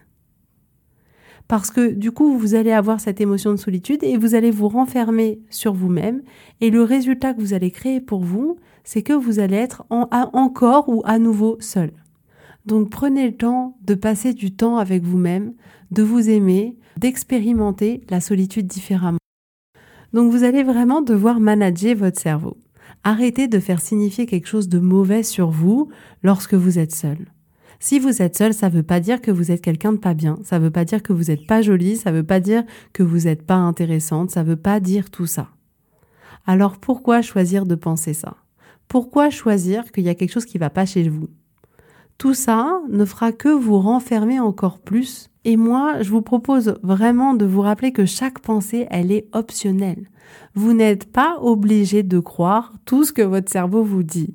Parce 1.48 1.72
que 1.72 1.93
du 1.93 2.12
coup, 2.12 2.38
vous 2.38 2.53
allez 2.55 2.74
avoir 2.74 3.00
cette 3.00 3.22
émotion 3.22 3.51
de 3.51 3.57
solitude 3.57 4.03
et 4.03 4.17
vous 4.17 4.36
allez 4.36 4.51
vous 4.51 4.67
renfermer 4.67 5.39
sur 5.50 5.74
vous-même. 5.74 6.24
Et 6.60 6.72
le 6.72 6.84
résultat 6.84 7.34
que 7.34 7.39
vous 7.39 7.53
allez 7.53 7.72
créer 7.72 8.01
pour 8.01 8.19
vous, 8.19 8.57
c'est 8.88 9.01
que 9.01 9.12
vous 9.12 9.39
allez 9.39 9.58
être 9.58 9.86
encore 9.89 10.88
ou 10.88 11.01
à 11.03 11.20
nouveau 11.20 11.58
seul. 11.60 11.91
Donc 12.65 12.89
prenez 12.89 13.27
le 13.27 13.36
temps 13.36 13.77
de 13.82 13.96
passer 13.96 14.34
du 14.34 14.56
temps 14.56 14.77
avec 14.77 15.03
vous-même, 15.03 15.53
de 15.91 16.03
vous 16.03 16.29
aimer, 16.29 16.77
d'expérimenter 16.96 18.01
la 18.10 18.22
solitude 18.22 18.65
différemment. 18.65 19.20
Donc 20.13 20.32
vous 20.32 20.46
allez 20.46 20.63
vraiment 20.63 21.01
devoir 21.01 21.41
manager 21.41 21.98
votre 21.98 22.17
cerveau. 22.17 22.56
Arrêtez 23.03 23.50
de 23.50 23.60
faire 23.60 23.82
signifier 23.82 24.25
quelque 24.25 24.48
chose 24.48 24.70
de 24.70 24.79
mauvais 24.79 25.22
sur 25.22 25.50
vous 25.50 25.89
lorsque 26.24 26.53
vous 26.53 26.79
êtes 26.79 26.96
seul. 26.96 27.17
Si 27.82 28.00
vous 28.00 28.22
êtes 28.22 28.38
seul, 28.38 28.53
ça 28.53 28.70
ne 28.70 28.75
veut 28.75 28.84
pas 28.84 29.01
dire 29.01 29.20
que 29.20 29.32
vous 29.32 29.51
êtes 29.51 29.62
quelqu'un 29.62 29.91
de 29.91 29.98
pas 29.98 30.13
bien, 30.13 30.39
ça 30.46 30.60
ne 30.60 30.63
veut 30.63 30.72
pas 30.72 30.86
dire 30.86 31.03
que 31.03 31.12
vous 31.12 31.25
n'êtes 31.25 31.46
pas 31.46 31.62
jolie, 31.62 31.98
ça 31.98 32.12
ne 32.13 32.17
veut 32.17 32.25
pas 32.25 32.39
dire 32.39 32.63
que 32.94 33.03
vous 33.03 33.25
n'êtes 33.25 33.46
pas 33.46 33.56
intéressante, 33.56 34.32
ça 34.32 34.44
ne 34.44 34.48
veut 34.48 34.56
pas 34.56 34.79
dire 34.79 35.10
tout 35.10 35.27
ça. 35.27 35.50
Alors 36.46 36.77
pourquoi 36.77 37.22
choisir 37.22 37.65
de 37.65 37.75
penser 37.75 38.13
ça? 38.13 38.38
Pourquoi 38.88 39.29
choisir 39.29 39.91
qu'il 39.91 40.03
y 40.03 40.10
a 40.10 40.15
quelque 40.15 40.32
chose 40.32 40.46
qui 40.46 40.58
ne 40.58 40.62
va 40.62 40.70
pas 40.70 40.86
chez 40.86 41.08
vous? 41.10 41.29
Tout 42.17 42.34
ça 42.34 42.82
ne 42.89 43.06
fera 43.06 43.32
que 43.32 43.50
vous 43.50 43.79
renfermer 43.79 44.39
encore 44.39 44.79
plus. 44.79 45.29
Et 45.46 45.56
moi, 45.56 46.01
je 46.01 46.10
vous 46.10 46.22
propose 46.22 46.75
vraiment 46.84 47.34
de 47.34 47.46
vous 47.46 47.62
rappeler 47.62 47.91
que 47.91 48.06
chaque 48.06 48.39
pensée, 48.39 48.88
elle 48.89 49.12
est 49.12 49.27
optionnelle. 49.34 50.10
Vous 50.56 50.74
n'êtes 50.74 51.12
pas 51.12 51.38
obligé 51.41 52.03
de 52.03 52.20
croire 52.20 52.74
tout 52.86 53.03
ce 53.03 53.13
que 53.13 53.22
votre 53.22 53.51
cerveau 53.51 53.84
vous 53.84 54.03
dit. 54.03 54.34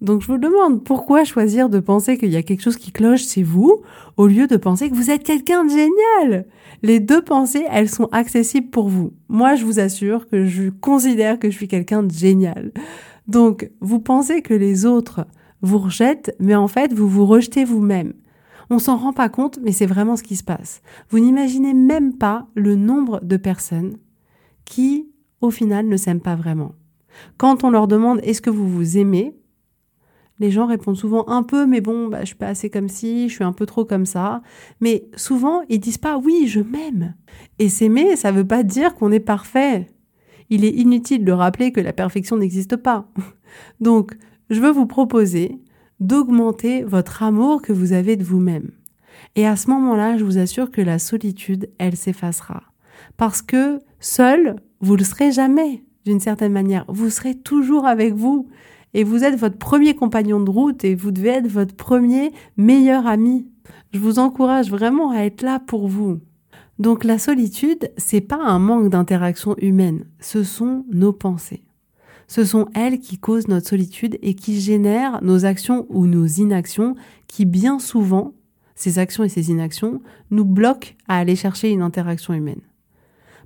Donc 0.00 0.20
je 0.20 0.26
vous 0.26 0.38
demande 0.38 0.84
pourquoi 0.84 1.24
choisir 1.24 1.70
de 1.70 1.80
penser 1.80 2.18
qu'il 2.18 2.30
y 2.30 2.36
a 2.36 2.42
quelque 2.42 2.62
chose 2.62 2.76
qui 2.76 2.92
cloche 2.92 3.26
chez 3.26 3.42
vous 3.42 3.82
au 4.18 4.26
lieu 4.26 4.46
de 4.46 4.58
penser 4.58 4.90
que 4.90 4.94
vous 4.94 5.10
êtes 5.10 5.22
quelqu'un 5.22 5.64
de 5.64 5.70
génial? 5.70 6.46
Les 6.82 7.00
deux 7.00 7.22
pensées, 7.22 7.64
elles 7.70 7.88
sont 7.88 8.08
accessibles 8.12 8.68
pour 8.68 8.88
vous. 8.88 9.14
Moi, 9.28 9.54
je 9.54 9.64
vous 9.64 9.80
assure 9.80 10.28
que 10.28 10.44
je 10.44 10.68
considère 10.68 11.38
que 11.38 11.50
je 11.50 11.56
suis 11.56 11.68
quelqu'un 11.68 12.02
de 12.02 12.12
génial. 12.12 12.72
Donc, 13.26 13.70
vous 13.80 14.00
pensez 14.00 14.42
que 14.42 14.54
les 14.54 14.86
autres 14.86 15.26
vous 15.62 15.78
rejette, 15.78 16.36
mais 16.38 16.54
en 16.54 16.68
fait, 16.68 16.92
vous 16.92 17.08
vous 17.08 17.26
rejetez 17.26 17.64
vous-même. 17.64 18.12
On 18.70 18.78
s'en 18.78 18.96
rend 18.96 19.12
pas 19.12 19.28
compte, 19.28 19.58
mais 19.62 19.72
c'est 19.72 19.86
vraiment 19.86 20.16
ce 20.16 20.22
qui 20.22 20.36
se 20.36 20.44
passe. 20.44 20.82
Vous 21.10 21.18
n'imaginez 21.18 21.74
même 21.74 22.16
pas 22.16 22.46
le 22.54 22.76
nombre 22.76 23.20
de 23.22 23.36
personnes 23.36 23.98
qui, 24.64 25.08
au 25.40 25.50
final, 25.50 25.86
ne 25.86 25.96
s'aiment 25.96 26.20
pas 26.20 26.36
vraiment. 26.36 26.72
Quand 27.36 27.64
on 27.64 27.70
leur 27.70 27.88
demande 27.88 28.20
est-ce 28.22 28.42
que 28.42 28.50
vous 28.50 28.68
vous 28.68 28.98
aimez, 28.98 29.36
les 30.40 30.50
gens 30.50 30.66
répondent 30.66 30.96
souvent 30.96 31.28
un 31.28 31.42
peu, 31.42 31.66
mais 31.66 31.80
bon, 31.80 32.08
bah, 32.08 32.20
je 32.20 32.26
suis 32.26 32.34
pas 32.34 32.48
assez 32.48 32.68
comme 32.68 32.88
si, 32.88 33.28
je 33.28 33.34
suis 33.34 33.44
un 33.44 33.52
peu 33.52 33.66
trop 33.66 33.84
comme 33.84 34.06
ça. 34.06 34.42
Mais 34.80 35.08
souvent, 35.16 35.62
ils 35.68 35.78
disent 35.78 35.98
pas 35.98 36.18
oui, 36.18 36.46
je 36.48 36.60
m'aime. 36.60 37.14
Et 37.58 37.68
s'aimer, 37.68 38.16
ça 38.16 38.32
veut 38.32 38.46
pas 38.46 38.62
dire 38.62 38.94
qu'on 38.94 39.12
est 39.12 39.20
parfait. 39.20 39.86
Il 40.50 40.64
est 40.64 40.70
inutile 40.70 41.24
de 41.24 41.32
rappeler 41.32 41.72
que 41.72 41.80
la 41.80 41.92
perfection 41.92 42.36
n'existe 42.36 42.76
pas. 42.76 43.08
Donc, 43.80 44.16
je 44.50 44.60
veux 44.60 44.70
vous 44.70 44.86
proposer 44.86 45.58
d'augmenter 46.00 46.82
votre 46.82 47.22
amour 47.22 47.62
que 47.62 47.72
vous 47.72 47.92
avez 47.92 48.16
de 48.16 48.24
vous-même. 48.24 48.70
Et 49.36 49.46
à 49.46 49.56
ce 49.56 49.70
moment-là, 49.70 50.16
je 50.16 50.24
vous 50.24 50.38
assure 50.38 50.70
que 50.70 50.82
la 50.82 50.98
solitude, 50.98 51.70
elle 51.78 51.96
s'effacera. 51.96 52.62
Parce 53.16 53.42
que 53.42 53.80
seul, 54.00 54.56
vous 54.80 54.96
le 54.96 55.04
serez 55.04 55.32
jamais, 55.32 55.84
d'une 56.04 56.20
certaine 56.20 56.52
manière. 56.52 56.84
Vous 56.88 57.10
serez 57.10 57.34
toujours 57.34 57.86
avec 57.86 58.14
vous. 58.14 58.48
Et 58.92 59.02
vous 59.02 59.24
êtes 59.24 59.38
votre 59.38 59.58
premier 59.58 59.94
compagnon 59.94 60.40
de 60.40 60.50
route 60.50 60.84
et 60.84 60.94
vous 60.94 61.10
devez 61.10 61.30
être 61.30 61.48
votre 61.48 61.74
premier 61.74 62.32
meilleur 62.56 63.06
ami. 63.06 63.48
Je 63.92 63.98
vous 63.98 64.18
encourage 64.18 64.70
vraiment 64.70 65.10
à 65.10 65.22
être 65.22 65.42
là 65.42 65.58
pour 65.58 65.88
vous. 65.88 66.20
Donc 66.78 67.04
la 67.04 67.18
solitude, 67.18 67.90
c'est 67.96 68.20
pas 68.20 68.42
un 68.42 68.58
manque 68.58 68.88
d'interaction 68.88 69.54
humaine, 69.58 70.06
ce 70.20 70.42
sont 70.42 70.84
nos 70.90 71.12
pensées. 71.12 71.62
Ce 72.26 72.44
sont 72.44 72.68
elles 72.74 72.98
qui 72.98 73.18
causent 73.18 73.48
notre 73.48 73.68
solitude 73.68 74.18
et 74.22 74.34
qui 74.34 74.60
génèrent 74.60 75.22
nos 75.22 75.44
actions 75.44 75.86
ou 75.88 76.06
nos 76.06 76.26
inactions 76.26 76.96
qui 77.28 77.44
bien 77.44 77.78
souvent, 77.78 78.32
ces 78.74 78.98
actions 78.98 79.24
et 79.24 79.28
ces 79.28 79.50
inactions, 79.50 80.00
nous 80.30 80.44
bloquent 80.44 80.90
à 81.06 81.18
aller 81.18 81.36
chercher 81.36 81.70
une 81.70 81.82
interaction 81.82 82.34
humaine. 82.34 82.62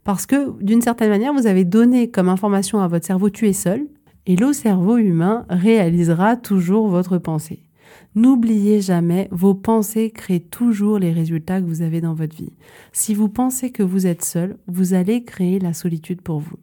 Parce 0.04 0.24
que 0.24 0.58
d'une 0.62 0.80
certaine 0.80 1.10
manière, 1.10 1.34
vous 1.34 1.46
avez 1.46 1.64
donné 1.64 2.10
comme 2.10 2.28
information 2.28 2.80
à 2.80 2.88
votre 2.88 3.04
cerveau 3.04 3.28
tu 3.28 3.46
es 3.48 3.52
seul, 3.52 3.86
et 4.26 4.36
le 4.36 4.52
cerveau 4.52 4.96
humain 4.98 5.44
réalisera 5.48 6.36
toujours 6.36 6.88
votre 6.88 7.18
pensée. 7.18 7.67
N'oubliez 8.14 8.80
jamais, 8.80 9.28
vos 9.30 9.54
pensées 9.54 10.10
créent 10.10 10.40
toujours 10.40 10.98
les 10.98 11.12
résultats 11.12 11.60
que 11.60 11.66
vous 11.66 11.82
avez 11.82 12.00
dans 12.00 12.14
votre 12.14 12.36
vie. 12.36 12.52
Si 12.92 13.14
vous 13.14 13.28
pensez 13.28 13.70
que 13.70 13.82
vous 13.82 14.06
êtes 14.06 14.24
seul, 14.24 14.56
vous 14.66 14.94
allez 14.94 15.24
créer 15.24 15.58
la 15.58 15.72
solitude 15.72 16.22
pour 16.22 16.40
vous. 16.40 16.56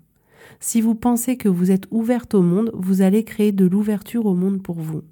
Si 0.59 0.81
vous 0.81 0.95
pensez 0.95 1.37
que 1.37 1.49
vous 1.49 1.71
êtes 1.71 1.85
ouverte 1.91 2.33
au 2.33 2.41
monde, 2.41 2.71
vous 2.73 3.01
allez 3.01 3.23
créer 3.23 3.51
de 3.51 3.65
l'ouverture 3.65 4.25
au 4.25 4.35
monde 4.35 4.61
pour 4.61 4.79
vous. 4.79 5.03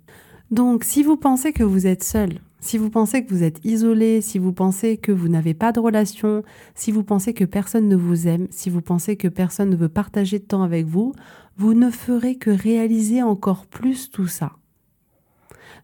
Donc, 0.51 0.83
si 0.83 1.03
vous 1.03 1.17
pensez 1.17 1.53
que 1.53 1.63
vous 1.63 1.87
êtes 1.87 2.03
seul, 2.03 2.39
si 2.59 2.77
vous 2.77 2.89
pensez 2.89 3.25
que 3.25 3.33
vous 3.33 3.43
êtes 3.43 3.59
isolé, 3.65 4.21
si 4.21 4.39
vous 4.39 4.53
pensez 4.53 4.97
que 4.97 5.11
vous 5.11 5.27
n'avez 5.27 5.53
pas 5.53 5.71
de 5.71 5.79
relation, 5.79 6.43
si 6.75 6.91
vous 6.91 7.03
pensez 7.03 7.33
que 7.33 7.43
personne 7.43 7.89
ne 7.89 7.95
vous 7.95 8.27
aime, 8.27 8.47
si 8.51 8.69
vous 8.69 8.81
pensez 8.81 9.17
que 9.17 9.27
personne 9.27 9.69
ne 9.69 9.75
veut 9.75 9.89
partager 9.89 10.39
de 10.39 10.45
temps 10.45 10.63
avec 10.63 10.85
vous, 10.85 11.13
vous 11.57 11.73
ne 11.73 11.89
ferez 11.89 12.35
que 12.35 12.49
réaliser 12.49 13.21
encore 13.21 13.65
plus 13.65 14.09
tout 14.09 14.27
ça. 14.27 14.53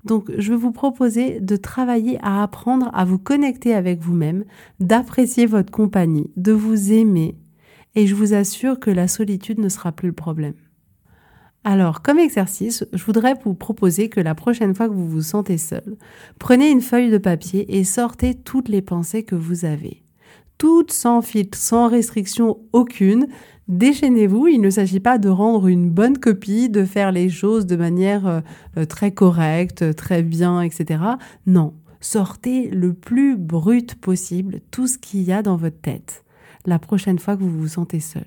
Donc, 0.05 0.31
je 0.37 0.51
vais 0.51 0.57
vous 0.57 0.71
proposer 0.71 1.39
de 1.39 1.55
travailler 1.55 2.17
à 2.21 2.41
apprendre 2.41 2.89
à 2.93 3.03
vous 3.05 3.19
connecter 3.19 3.73
avec 3.73 3.99
vous-même, 3.99 4.45
d'apprécier 4.79 5.45
votre 5.45 5.71
compagnie, 5.71 6.31
de 6.37 6.51
vous 6.51 6.91
aimer, 6.91 7.35
et 7.95 8.07
je 8.07 8.15
vous 8.15 8.33
assure 8.33 8.79
que 8.79 8.91
la 8.91 9.07
solitude 9.07 9.59
ne 9.59 9.69
sera 9.69 9.91
plus 9.91 10.07
le 10.07 10.13
problème. 10.13 10.53
Alors, 11.65 12.01
comme 12.01 12.19
exercice, 12.19 12.85
je 12.93 13.03
voudrais 13.03 13.35
vous 13.43 13.53
proposer 13.53 14.07
que 14.07 14.21
la 14.21 14.35
prochaine 14.35 14.73
fois 14.73 14.87
que 14.87 14.93
vous 14.93 15.09
vous 15.09 15.21
sentez 15.21 15.57
seul, 15.57 15.97
prenez 16.39 16.71
une 16.71 16.81
feuille 16.81 17.11
de 17.11 17.17
papier 17.17 17.77
et 17.77 17.83
sortez 17.83 18.33
toutes 18.33 18.69
les 18.69 18.81
pensées 18.81 19.23
que 19.23 19.35
vous 19.35 19.65
avez. 19.65 20.03
Toutes 20.57 20.91
sans 20.91 21.21
filtre, 21.21 21.57
sans 21.57 21.89
restriction 21.89 22.59
aucune, 22.71 23.27
déchaînez-vous. 23.69 24.47
Il 24.47 24.59
ne 24.59 24.69
s'agit 24.69 24.99
pas 24.99 25.17
de 25.17 25.29
rendre 25.29 25.67
une 25.67 25.89
bonne 25.89 26.17
copie, 26.17 26.67
de 26.69 26.83
faire 26.83 27.13
les 27.13 27.29
choses 27.29 27.65
de 27.65 27.77
manière 27.77 28.41
euh, 28.75 28.85
très 28.85 29.11
correcte, 29.11 29.95
très 29.95 30.23
bien, 30.23 30.61
etc. 30.61 31.01
Non, 31.47 31.73
sortez 32.01 32.69
le 32.69 32.93
plus 32.93 33.37
brut 33.37 33.95
possible 33.95 34.59
tout 34.71 34.87
ce 34.87 34.97
qu'il 34.97 35.21
y 35.21 35.31
a 35.31 35.41
dans 35.41 35.55
votre 35.55 35.79
tête 35.79 36.25
la 36.65 36.79
prochaine 36.79 37.19
fois 37.19 37.35
que 37.35 37.43
vous 37.43 37.59
vous 37.59 37.67
sentez 37.67 37.99
seul. 37.99 38.25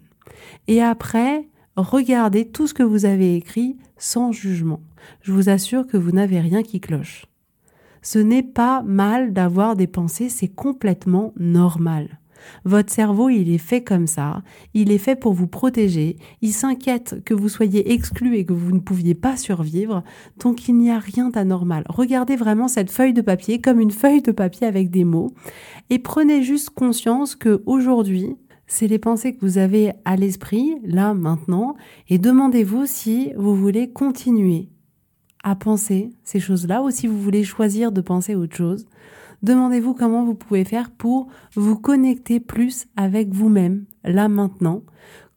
Et 0.68 0.82
après, 0.82 1.48
regardez 1.76 2.46
tout 2.48 2.66
ce 2.66 2.74
que 2.74 2.82
vous 2.82 3.04
avez 3.04 3.36
écrit 3.36 3.76
sans 3.96 4.32
jugement. 4.32 4.80
Je 5.22 5.32
vous 5.32 5.48
assure 5.48 5.86
que 5.86 5.96
vous 5.96 6.12
n'avez 6.12 6.40
rien 6.40 6.62
qui 6.62 6.80
cloche. 6.80 7.26
Ce 8.02 8.18
n'est 8.18 8.42
pas 8.42 8.82
mal 8.82 9.32
d'avoir 9.32 9.76
des 9.76 9.86
pensées, 9.86 10.28
c'est 10.28 10.48
complètement 10.48 11.32
normal. 11.38 12.18
Votre 12.64 12.92
cerveau, 12.92 13.28
il 13.28 13.52
est 13.52 13.58
fait 13.58 13.82
comme 13.82 14.06
ça, 14.06 14.42
il 14.74 14.90
est 14.92 14.98
fait 14.98 15.16
pour 15.16 15.32
vous 15.32 15.46
protéger, 15.46 16.16
il 16.40 16.52
s'inquiète 16.52 17.22
que 17.24 17.34
vous 17.34 17.48
soyez 17.48 17.92
exclu 17.92 18.36
et 18.36 18.44
que 18.44 18.52
vous 18.52 18.72
ne 18.72 18.80
pouviez 18.80 19.14
pas 19.14 19.36
survivre, 19.36 20.02
donc 20.38 20.68
il 20.68 20.76
n'y 20.76 20.90
a 20.90 20.98
rien 20.98 21.30
d'anormal. 21.30 21.84
Regardez 21.88 22.36
vraiment 22.36 22.68
cette 22.68 22.90
feuille 22.90 23.12
de 23.14 23.22
papier 23.22 23.60
comme 23.60 23.80
une 23.80 23.90
feuille 23.90 24.22
de 24.22 24.32
papier 24.32 24.66
avec 24.66 24.90
des 24.90 25.04
mots. 25.04 25.32
Et 25.90 25.98
prenez 25.98 26.42
juste 26.42 26.70
conscience 26.70 27.34
que 27.34 27.62
aujourd'hui, 27.66 28.36
c'est 28.66 28.86
les 28.86 28.98
pensées 28.98 29.34
que 29.34 29.44
vous 29.44 29.58
avez 29.58 29.92
à 30.04 30.16
l'esprit, 30.16 30.76
là, 30.82 31.12
maintenant, 31.12 31.76
et 32.08 32.18
demandez-vous 32.18 32.86
si 32.86 33.32
vous 33.36 33.54
voulez 33.54 33.90
continuer 33.90 34.68
à 35.44 35.56
penser 35.56 36.10
ces 36.24 36.40
choses-là 36.40 36.82
ou 36.82 36.90
si 36.90 37.06
vous 37.06 37.20
voulez 37.20 37.44
choisir 37.44 37.92
de 37.92 38.00
penser 38.00 38.34
autre 38.34 38.56
chose. 38.56 38.86
Demandez-vous 39.42 39.94
comment 39.94 40.24
vous 40.24 40.34
pouvez 40.34 40.64
faire 40.64 40.90
pour 40.90 41.28
vous 41.56 41.76
connecter 41.76 42.40
plus 42.40 42.86
avec 42.96 43.32
vous-même, 43.32 43.84
là 44.04 44.28
maintenant. 44.28 44.82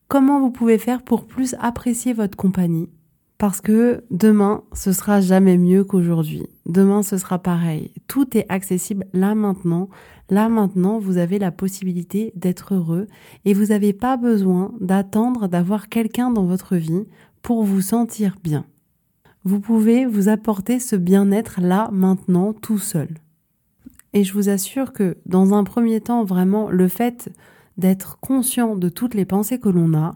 Comment 0.08 0.40
vous 0.40 0.52
pouvez 0.52 0.78
faire 0.78 1.02
pour 1.02 1.26
plus 1.26 1.56
apprécier 1.60 2.14
votre 2.14 2.38
compagnie? 2.38 2.90
Parce 3.38 3.60
que 3.60 4.04
demain, 4.12 4.64
ce 4.74 4.92
sera 4.92 5.20
jamais 5.20 5.58
mieux 5.58 5.84
qu'aujourd'hui. 5.84 6.48
Demain, 6.66 7.04
ce 7.04 7.18
sera 7.18 7.40
pareil. 7.40 7.92
Tout 8.08 8.38
est 8.38 8.46
accessible 8.48 9.06
là 9.14 9.36
maintenant. 9.36 9.90
Là 10.30 10.48
maintenant, 10.48 11.00
vous 11.00 11.18
avez 11.18 11.38
la 11.38 11.52
possibilité 11.52 12.32
d'être 12.36 12.76
heureux 12.76 13.08
et 13.44 13.54
vous 13.54 13.66
n'avez 13.66 13.92
pas 13.92 14.16
besoin 14.16 14.74
d'attendre 14.80 15.48
d'avoir 15.48 15.90
quelqu'un 15.90 16.32
dans 16.32 16.46
votre 16.46 16.76
vie 16.78 17.06
pour 17.42 17.64
vous 17.64 17.82
sentir 17.82 18.38
bien. 18.42 18.66
Vous 19.44 19.60
pouvez 19.60 20.06
vous 20.06 20.30
apporter 20.30 20.80
ce 20.80 20.96
bien-être 20.96 21.60
là 21.62 21.90
maintenant 21.92 22.54
tout 22.54 22.80
seul. 22.80 23.10
Et 24.16 24.24
je 24.24 24.34
vous 24.34 24.48
assure 24.48 24.94
que 24.94 25.18
dans 25.26 25.54
un 25.54 25.66
premier 25.66 26.00
temps, 26.00 26.24
vraiment, 26.24 26.70
le 26.70 26.88
fait 26.88 27.30
d'être 27.78 28.18
conscient 28.22 28.78
de 28.78 28.88
toutes 28.88 29.14
les 29.14 29.26
pensées 29.26 29.60
que 29.60 29.68
l'on 29.68 29.94
a, 29.94 30.16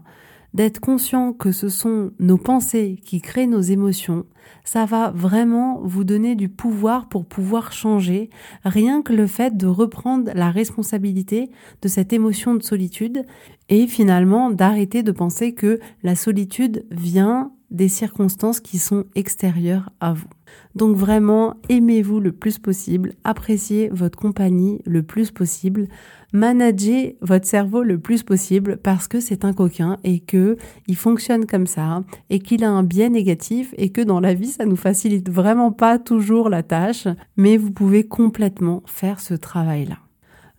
d'être 0.54 0.80
conscient 0.80 1.34
que 1.34 1.52
ce 1.52 1.68
sont 1.68 2.10
nos 2.18 2.38
pensées 2.38 2.98
qui 3.04 3.20
créent 3.20 3.46
nos 3.46 3.60
émotions, 3.60 4.24
ça 4.64 4.86
va 4.86 5.10
vraiment 5.10 5.80
vous 5.82 6.04
donner 6.04 6.34
du 6.34 6.48
pouvoir 6.48 7.10
pour 7.10 7.26
pouvoir 7.26 7.72
changer, 7.72 8.30
rien 8.64 9.02
que 9.02 9.12
le 9.12 9.26
fait 9.26 9.54
de 9.54 9.66
reprendre 9.66 10.30
la 10.34 10.50
responsabilité 10.50 11.50
de 11.82 11.88
cette 11.88 12.14
émotion 12.14 12.54
de 12.54 12.62
solitude 12.62 13.26
et 13.68 13.86
finalement 13.86 14.50
d'arrêter 14.50 15.02
de 15.02 15.12
penser 15.12 15.52
que 15.52 15.78
la 16.02 16.16
solitude 16.16 16.86
vient 16.90 17.52
des 17.70 17.88
circonstances 17.88 18.60
qui 18.60 18.78
sont 18.78 19.04
extérieures 19.14 19.90
à 20.00 20.14
vous. 20.14 20.26
Donc 20.74 20.96
vraiment, 20.96 21.54
aimez-vous 21.68 22.20
le 22.20 22.32
plus 22.32 22.58
possible, 22.58 23.14
appréciez 23.24 23.88
votre 23.88 24.18
compagnie 24.18 24.80
le 24.84 25.02
plus 25.02 25.30
possible, 25.30 25.88
managez 26.32 27.16
votre 27.20 27.46
cerveau 27.46 27.82
le 27.82 27.98
plus 27.98 28.22
possible 28.22 28.76
parce 28.76 29.08
que 29.08 29.18
c'est 29.18 29.44
un 29.44 29.52
coquin 29.52 29.98
et 30.04 30.20
que 30.20 30.56
il 30.86 30.96
fonctionne 30.96 31.46
comme 31.46 31.66
ça 31.66 32.04
et 32.30 32.38
qu'il 32.38 32.62
a 32.62 32.70
un 32.70 32.84
biais 32.84 33.08
négatif 33.08 33.74
et 33.76 33.90
que 33.90 34.00
dans 34.00 34.20
la 34.20 34.34
vie 34.34 34.46
ça 34.46 34.64
nous 34.64 34.76
facilite 34.76 35.28
vraiment 35.28 35.72
pas 35.72 35.98
toujours 35.98 36.48
la 36.48 36.62
tâche, 36.62 37.08
mais 37.36 37.56
vous 37.56 37.72
pouvez 37.72 38.04
complètement 38.04 38.82
faire 38.86 39.18
ce 39.20 39.34
travail-là. 39.34 39.98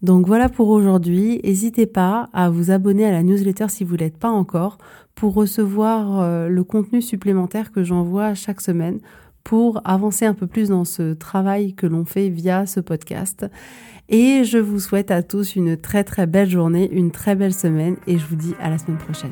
Donc 0.02 0.26
voilà 0.26 0.50
pour 0.50 0.70
aujourd'hui. 0.70 1.40
N'hésitez 1.44 1.86
pas 1.86 2.30
à 2.34 2.50
vous 2.50 2.72
abonner 2.72 3.06
à 3.06 3.12
la 3.12 3.22
newsletter 3.22 3.68
si 3.70 3.84
vous 3.84 3.96
l'êtes 3.96 4.18
pas 4.18 4.30
encore 4.30 4.80
pour 5.14 5.36
recevoir 5.36 6.22
euh, 6.22 6.48
le 6.48 6.64
contenu 6.64 7.02
supplémentaire 7.02 7.72
que 7.72 7.84
j'envoie 7.84 8.34
chaque 8.34 8.62
semaine 8.62 9.00
pour 9.44 9.82
avancer 9.86 10.26
un 10.26 10.34
peu 10.34 10.48
plus 10.48 10.70
dans 10.70 10.86
ce 10.86 11.14
travail 11.14 11.74
que 11.74 11.88
l'on 11.88 12.06
fait 12.06 12.30
via 12.30 12.66
ce 12.66 12.80
podcast. 12.80 13.46
Et 14.10 14.44
je 14.44 14.58
vous 14.58 14.80
souhaite 14.80 15.12
à 15.12 15.24
tous 15.24 15.56
une 15.56 15.78
très 15.78 16.04
très 16.04 16.28
belle 16.28 16.50
journée, 16.50 16.90
une 16.92 17.12
très 17.12 17.36
belle 17.36 17.54
semaine 17.54 17.96
et 18.08 18.18
je 18.18 18.26
vous 18.26 18.36
dis 18.36 18.54
à 18.60 18.70
la 18.70 18.78
semaine 18.78 18.98
prochaine. 18.98 19.32